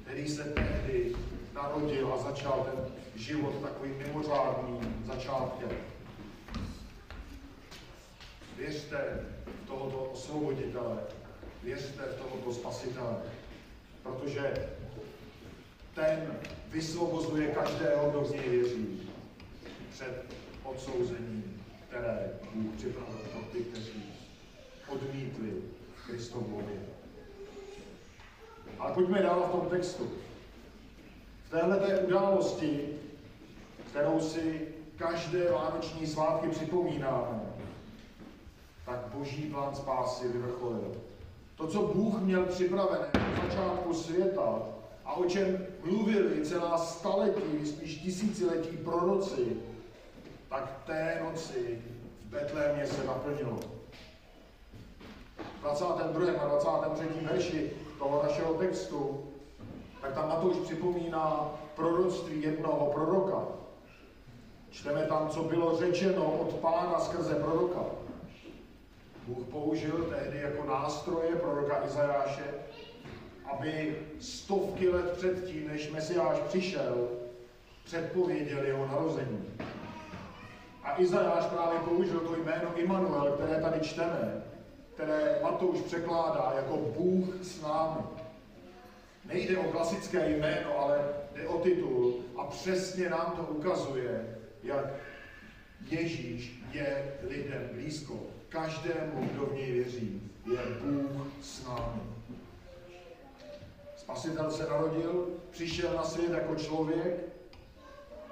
který 0.03 0.27
se 0.27 0.43
tehdy 0.43 1.15
narodil 1.53 2.13
a 2.13 2.23
začal 2.23 2.67
ten 2.71 2.93
život 3.15 3.53
takovým 3.61 3.97
mimořádným 3.97 5.03
začátkem. 5.05 5.69
Věřte 8.63 9.19
v 9.63 9.67
tohoto 9.67 9.97
osvoboditele, 9.97 10.97
věřte 11.63 12.03
v 12.03 12.21
tohoto 12.21 12.53
spasitele, 12.53 13.15
protože 14.03 14.69
ten 15.95 16.39
vysvobozuje 16.67 17.47
každého, 17.47 18.09
kdo 18.09 18.21
v 18.21 18.31
něj 18.31 18.49
věří 18.49 19.09
před 19.91 20.25
odsouzením, 20.63 21.63
které 21.87 22.31
Bůh 22.53 22.75
připravil 22.75 23.19
pro 23.31 23.41
ty, 23.41 23.59
kteří 23.59 24.03
odmítli 24.87 25.53
Kristovu 26.07 26.59
oběť. 26.59 26.79
Ale 28.79 28.93
pojďme 28.93 29.21
dál 29.21 29.45
v 29.47 29.51
tom 29.51 29.69
textu. 29.69 30.11
V 31.45 31.49
téhle 31.49 31.79
té 31.79 31.99
události, 31.99 32.89
kterou 33.89 34.19
si 34.19 34.67
každé 34.95 35.51
vánoční 35.51 36.07
svátky 36.07 36.47
připomínáme, 36.47 37.52
tak 38.85 38.99
boží 39.15 39.41
plán 39.41 39.75
spásy 39.75 40.27
vyvrcholil. 40.27 40.91
To, 41.55 41.67
co 41.67 41.81
Bůh 41.81 42.21
měl 42.21 42.45
připravené 42.45 43.09
na 43.13 43.47
začátku 43.49 43.93
světa 43.93 44.59
a 45.05 45.13
o 45.13 45.25
čem 45.25 45.65
mluvili 45.83 46.45
celá 46.45 46.77
staletí, 46.77 47.65
spíš 47.65 47.97
tisíciletí 47.97 48.77
proroci, 48.77 49.57
tak 50.49 50.81
té 50.85 51.21
noci 51.23 51.81
v 52.21 52.29
Betlémě 52.29 52.87
se 52.87 53.05
naplnilo. 53.05 53.59
V 55.37 55.61
22. 55.61 56.41
a 56.41 56.47
23. 56.47 57.07
verši 57.31 57.71
toho 57.99 58.23
našeho 58.23 58.53
textu, 58.53 59.23
tak 60.01 60.13
tam 60.13 60.29
Matouš 60.29 60.57
připomíná 60.57 61.51
proroctví 61.75 62.41
jednoho 62.41 62.85
proroka. 62.85 63.43
Čteme 64.69 65.05
tam, 65.05 65.29
co 65.29 65.43
bylo 65.43 65.77
řečeno 65.77 66.25
od 66.25 66.53
pána 66.53 66.99
skrze 66.99 67.35
proroka. 67.35 68.02
Bůh 69.27 69.47
použil 69.47 70.03
tehdy 70.03 70.39
jako 70.39 70.67
nástroje 70.67 71.35
proroka 71.35 71.85
Izajáše, 71.85 72.43
aby 73.53 73.97
stovky 74.19 74.89
let 74.89 75.11
předtím, 75.11 75.67
než 75.67 75.91
Mesiáš 75.91 76.39
přišel, 76.39 77.07
předpověděl 77.83 78.63
jeho 78.65 78.87
narození. 78.87 79.45
A 80.83 81.01
Izajáš 81.01 81.45
právě 81.45 81.79
použil 81.79 82.19
to 82.19 82.35
jméno 82.35 82.79
Immanuel, 82.79 83.31
které 83.31 83.61
tady 83.61 83.79
čteme, 83.79 84.43
které 84.93 85.39
Matouš 85.43 85.81
překládá 85.81 86.53
jako 86.55 86.77
Bůh 86.77 87.25
s 87.41 87.61
námi. 87.61 88.03
Nejde 89.25 89.57
o 89.57 89.63
klasické 89.63 90.29
jméno, 90.29 90.79
ale 90.79 90.99
jde 91.35 91.47
o 91.47 91.57
titul 91.57 92.15
a 92.37 92.43
přesně 92.43 93.09
nám 93.09 93.33
to 93.37 93.43
ukazuje, 93.43 94.37
jak 94.63 94.85
Ježíš 95.89 96.63
je 96.71 97.13
lidem 97.27 97.69
blízko. 97.73 98.32
Každému, 98.53 99.29
kdo 99.33 99.45
v 99.45 99.53
něj 99.53 99.71
věří, 99.71 100.21
je 100.51 100.59
Bůh 100.81 101.27
s 101.41 101.67
námi. 101.67 102.01
Spasitel 103.97 104.51
se 104.51 104.69
narodil, 104.69 105.27
přišel 105.49 105.93
na 105.93 106.03
svět 106.03 106.31
jako 106.31 106.55
člověk, 106.55 107.19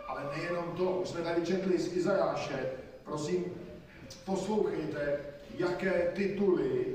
ale 0.07 0.23
nejenom 0.37 0.65
to, 0.77 0.83
už 0.83 1.07
jsme 1.09 1.21
tady 1.21 1.45
četli 1.45 1.79
z 1.79 1.97
Izajáše, 1.97 2.71
prosím, 3.03 3.45
poslouchejte, 4.25 5.19
jaké 5.57 6.11
tituly 6.15 6.85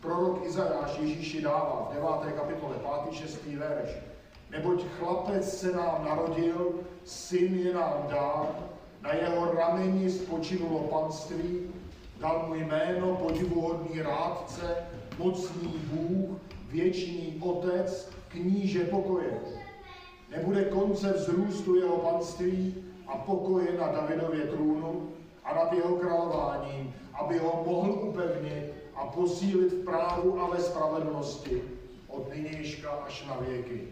prorok 0.00 0.46
Izajáš 0.46 0.98
Ježíši 0.98 1.42
dává 1.42 1.88
v 1.90 1.94
9. 2.24 2.38
kapitole, 2.40 2.76
5. 3.04 3.14
6. 3.14 3.46
verš. 3.46 3.90
Neboť 4.50 4.84
chlapec 4.98 5.58
se 5.58 5.72
nám 5.72 6.04
narodil, 6.04 6.74
syn 7.04 7.58
je 7.58 7.74
nám 7.74 8.06
dán, 8.08 8.46
na 9.02 9.12
jeho 9.14 9.54
rameni 9.54 10.10
spočinulo 10.10 10.78
panství 10.80 11.70
Dal 12.20 12.44
mu 12.48 12.54
jméno 12.54 13.16
podivuhodný 13.16 14.02
rádce, 14.02 14.76
mocný 15.18 15.72
Bůh, 15.84 16.38
věčný 16.68 17.40
Otec, 17.40 18.12
kníže 18.28 18.84
pokoje. 18.84 19.40
Nebude 20.30 20.64
konce 20.64 21.12
vzrůstu 21.12 21.74
jeho 21.74 21.96
panství 21.96 22.84
a 23.06 23.16
pokoje 23.16 23.78
na 23.78 23.88
Davidově 23.88 24.46
trůnu 24.46 25.10
a 25.44 25.54
nad 25.54 25.72
jeho 25.72 25.96
králováním, 25.96 26.94
aby 27.12 27.38
ho 27.38 27.62
mohl 27.66 27.92
upevnit 27.92 28.72
a 28.94 29.06
posílit 29.06 29.72
v 29.72 29.84
právu 29.84 30.40
a 30.40 30.50
ve 30.50 30.58
spravedlnosti 30.58 31.62
od 32.08 32.34
nynějška 32.34 32.90
až 32.90 33.26
na 33.26 33.36
věky. 33.36 33.88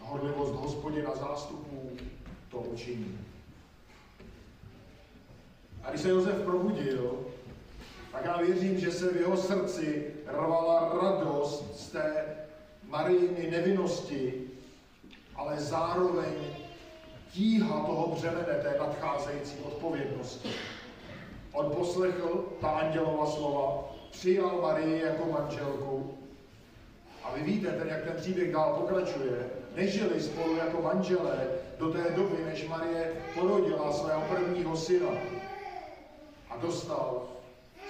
Horlivost 0.00 0.54
hospodina 0.54 1.14
zástupů 1.14 1.90
to 2.48 2.58
učiní. 2.58 3.18
Když 5.90 6.02
se 6.02 6.08
Josef 6.08 6.42
probudil, 6.44 7.18
tak 8.12 8.24
já 8.24 8.36
věřím, 8.36 8.78
že 8.78 8.92
se 8.92 9.12
v 9.12 9.16
jeho 9.16 9.36
srdci 9.36 10.06
rvala 10.26 10.98
radost 11.02 11.80
z 11.80 11.88
té 11.88 12.24
Marijiny 12.88 13.50
nevinnosti, 13.50 14.34
ale 15.36 15.60
zároveň 15.60 16.32
tíha 17.32 17.80
toho 17.80 18.14
břemene 18.14 18.54
té 18.62 18.76
nadcházející 18.78 19.56
odpovědnosti. 19.64 20.48
On 21.52 21.70
poslechl 21.70 22.44
ta 22.60 22.68
andělova 22.68 23.26
slova, 23.26 23.92
přijal 24.10 24.60
Marii 24.62 25.02
jako 25.02 25.32
manželku 25.32 26.14
a 27.24 27.34
vy 27.34 27.42
víte, 27.42 27.70
ten, 27.70 27.88
jak 27.88 28.04
ten 28.04 28.16
příběh 28.16 28.52
dál 28.52 28.74
pokračuje, 28.80 29.50
nežili 29.76 30.20
spolu 30.20 30.56
jako 30.56 30.82
manželé 30.82 31.48
do 31.78 31.92
té 31.92 32.10
doby, 32.16 32.44
než 32.46 32.68
Marie 32.68 33.12
porodila 33.34 33.92
svého 33.92 34.22
prvního 34.28 34.76
syna 34.76 35.39
dostal 36.62 37.22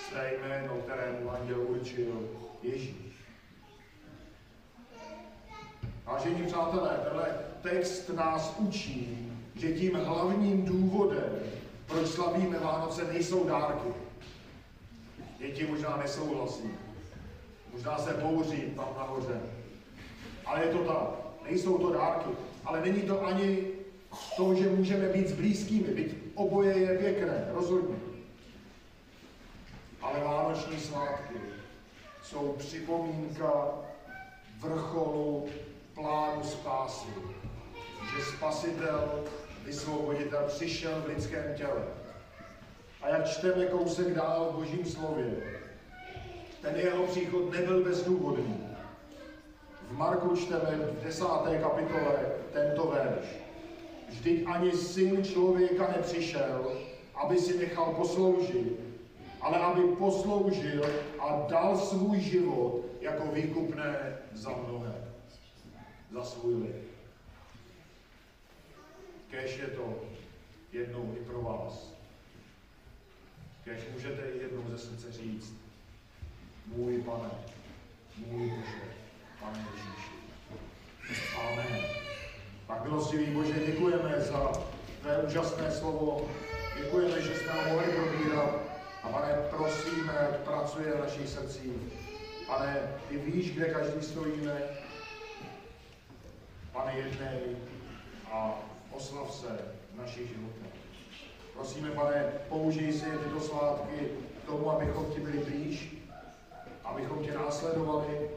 své 0.09 0.33
jméno, 0.35 0.75
kterému 0.75 1.31
anděl 1.31 1.61
určil 1.61 2.29
Ježíš. 2.63 3.11
Vážení 6.05 6.47
přátelé, 6.47 7.01
tenhle 7.05 7.35
text 7.63 8.09
nás 8.09 8.55
učí, 8.59 9.29
že 9.55 9.73
tím 9.73 9.95
hlavním 9.95 10.65
důvodem, 10.65 11.39
proč 11.87 12.09
slavíme 12.09 12.59
Vánoce, 12.59 13.05
nejsou 13.05 13.49
dárky. 13.49 13.89
Děti 15.39 15.67
možná 15.67 15.97
nesouhlasí. 15.97 16.71
Možná 17.73 17.99
se 17.99 18.15
bouří 18.15 18.63
tam 18.77 18.89
nahoře. 18.99 19.41
Ale 20.47 20.65
je 20.65 20.73
to 20.73 20.79
tak. 20.79 21.11
Nejsou 21.45 21.79
to 21.79 21.93
dárky. 21.93 22.31
Ale 22.65 22.81
není 22.81 23.03
to 23.03 23.27
ani 23.27 23.67
to, 24.37 24.55
že 24.55 24.69
můžeme 24.69 25.09
být 25.09 25.29
s 25.29 25.33
blízkými. 25.33 25.89
Byť 25.89 26.15
oboje 26.35 26.79
je 26.79 26.99
pěkné, 26.99 27.49
rozhodně. 27.53 28.10
Ale 30.11 30.25
Vánoční 30.25 30.81
svátky 30.81 31.35
jsou 32.23 32.53
připomínka 32.59 33.65
vrcholu 34.59 35.49
plánu 35.95 36.43
spásy. 36.43 37.09
Že 38.17 38.25
spasitel, 38.25 39.25
vysvoboditel 39.65 40.45
přišel 40.49 41.01
v 41.01 41.07
lidském 41.07 41.55
těle. 41.57 41.85
A 43.03 43.09
jak 43.09 43.29
čteme 43.29 43.67
kousek 43.67 44.15
dál 44.15 44.51
v 44.51 44.55
božím 44.55 44.85
slově, 44.85 45.61
ten 46.63 46.77
jeho 46.77 47.07
příchod 47.07 47.53
nebyl 47.53 47.85
bezdůvodný. 47.85 48.77
V 49.89 49.97
Marku 49.97 50.37
čteme 50.37 50.77
v 50.77 51.05
desáté 51.05 51.59
kapitole 51.59 52.19
tento 52.53 52.87
verš. 52.87 53.27
Vždyť 54.09 54.47
ani 54.47 54.73
syn 54.73 55.25
člověka 55.25 55.89
nepřišel, 55.97 56.73
aby 57.15 57.39
si 57.39 57.59
nechal 57.59 57.95
posloužit, 57.95 58.90
ale 59.41 59.59
aby 59.59 59.83
posloužil 59.83 60.85
a 61.19 61.47
dal 61.49 61.79
svůj 61.79 62.21
život 62.21 62.85
jako 63.01 63.27
výkupné 63.33 64.19
za 64.33 64.51
mnohé, 64.51 64.95
za 66.11 66.25
svůj 66.25 66.55
lid. 66.55 66.91
Kéž 69.31 69.59
je 69.59 69.67
to 69.67 69.95
jednou 70.73 71.15
i 71.21 71.25
pro 71.25 71.43
vás. 71.43 71.93
Kéž 73.65 73.81
můžete 73.93 74.23
i 74.23 74.39
jednou 74.39 74.65
ze 74.71 74.79
srdce 74.79 75.13
říct, 75.13 75.55
můj 76.67 77.03
pane, 77.03 77.31
můj 78.27 78.51
Bože, 78.51 78.95
pane 79.41 79.67
Ježíši. 79.73 80.11
Amen. 81.39 81.81
Tak 82.67 82.85
milostivý 82.85 83.27
Bože, 83.27 83.67
děkujeme 83.67 84.21
za 84.21 84.53
tvé 85.01 85.23
úžasné 85.23 85.71
slovo. 85.71 86.29
Děkujeme, 86.79 87.23
že 87.23 87.35
jsme 87.35 87.53
ho 87.53 87.71
mohli 87.71 87.93
probírat. 87.93 88.70
A 89.03 89.09
pane, 89.09 89.35
prosíme, 89.51 90.41
pracuje 90.45 90.93
v 90.93 91.01
našich 91.01 91.29
srdcích. 91.29 91.73
Pane, 92.47 92.77
ty 93.09 93.17
víš, 93.17 93.51
kde 93.51 93.69
každý 93.69 94.03
stojíme. 94.03 94.61
Pane, 96.73 96.93
jednej 96.97 97.57
a 98.33 98.55
oslav 98.91 99.35
se 99.35 99.59
v 99.95 99.99
našich 99.99 100.29
životech. 100.29 100.73
Prosíme, 101.53 101.91
pane, 101.91 102.25
použij 102.49 102.93
si 102.93 103.05
tyto 103.05 103.41
svátky 103.41 104.09
k 104.43 104.47
tomu, 104.47 104.71
abychom 104.71 105.05
ti 105.05 105.21
byli 105.21 105.39
blíž, 105.39 105.97
abychom 106.85 107.25
tě 107.25 107.33
následovali 107.33 108.31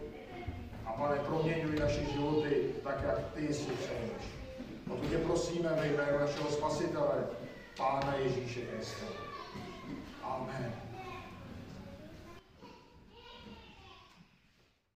a 0.85 0.91
pane, 0.93 1.15
proměňuj 1.15 1.79
naše 1.79 2.05
životy 2.05 2.75
tak, 2.83 3.03
jak 3.03 3.19
ty 3.33 3.53
si 3.53 3.71
přeješ. 3.71 4.23
O 4.89 4.95
to 4.95 5.07
tě 5.07 5.17
prosíme 5.17 5.69
ve 5.69 5.87
jménu 5.87 6.19
našeho 6.19 6.49
Spasitele, 6.49 7.23
Pána 7.77 8.15
Ježíše 8.15 8.61
Krista. 8.61 9.22
Amen. 10.25 10.82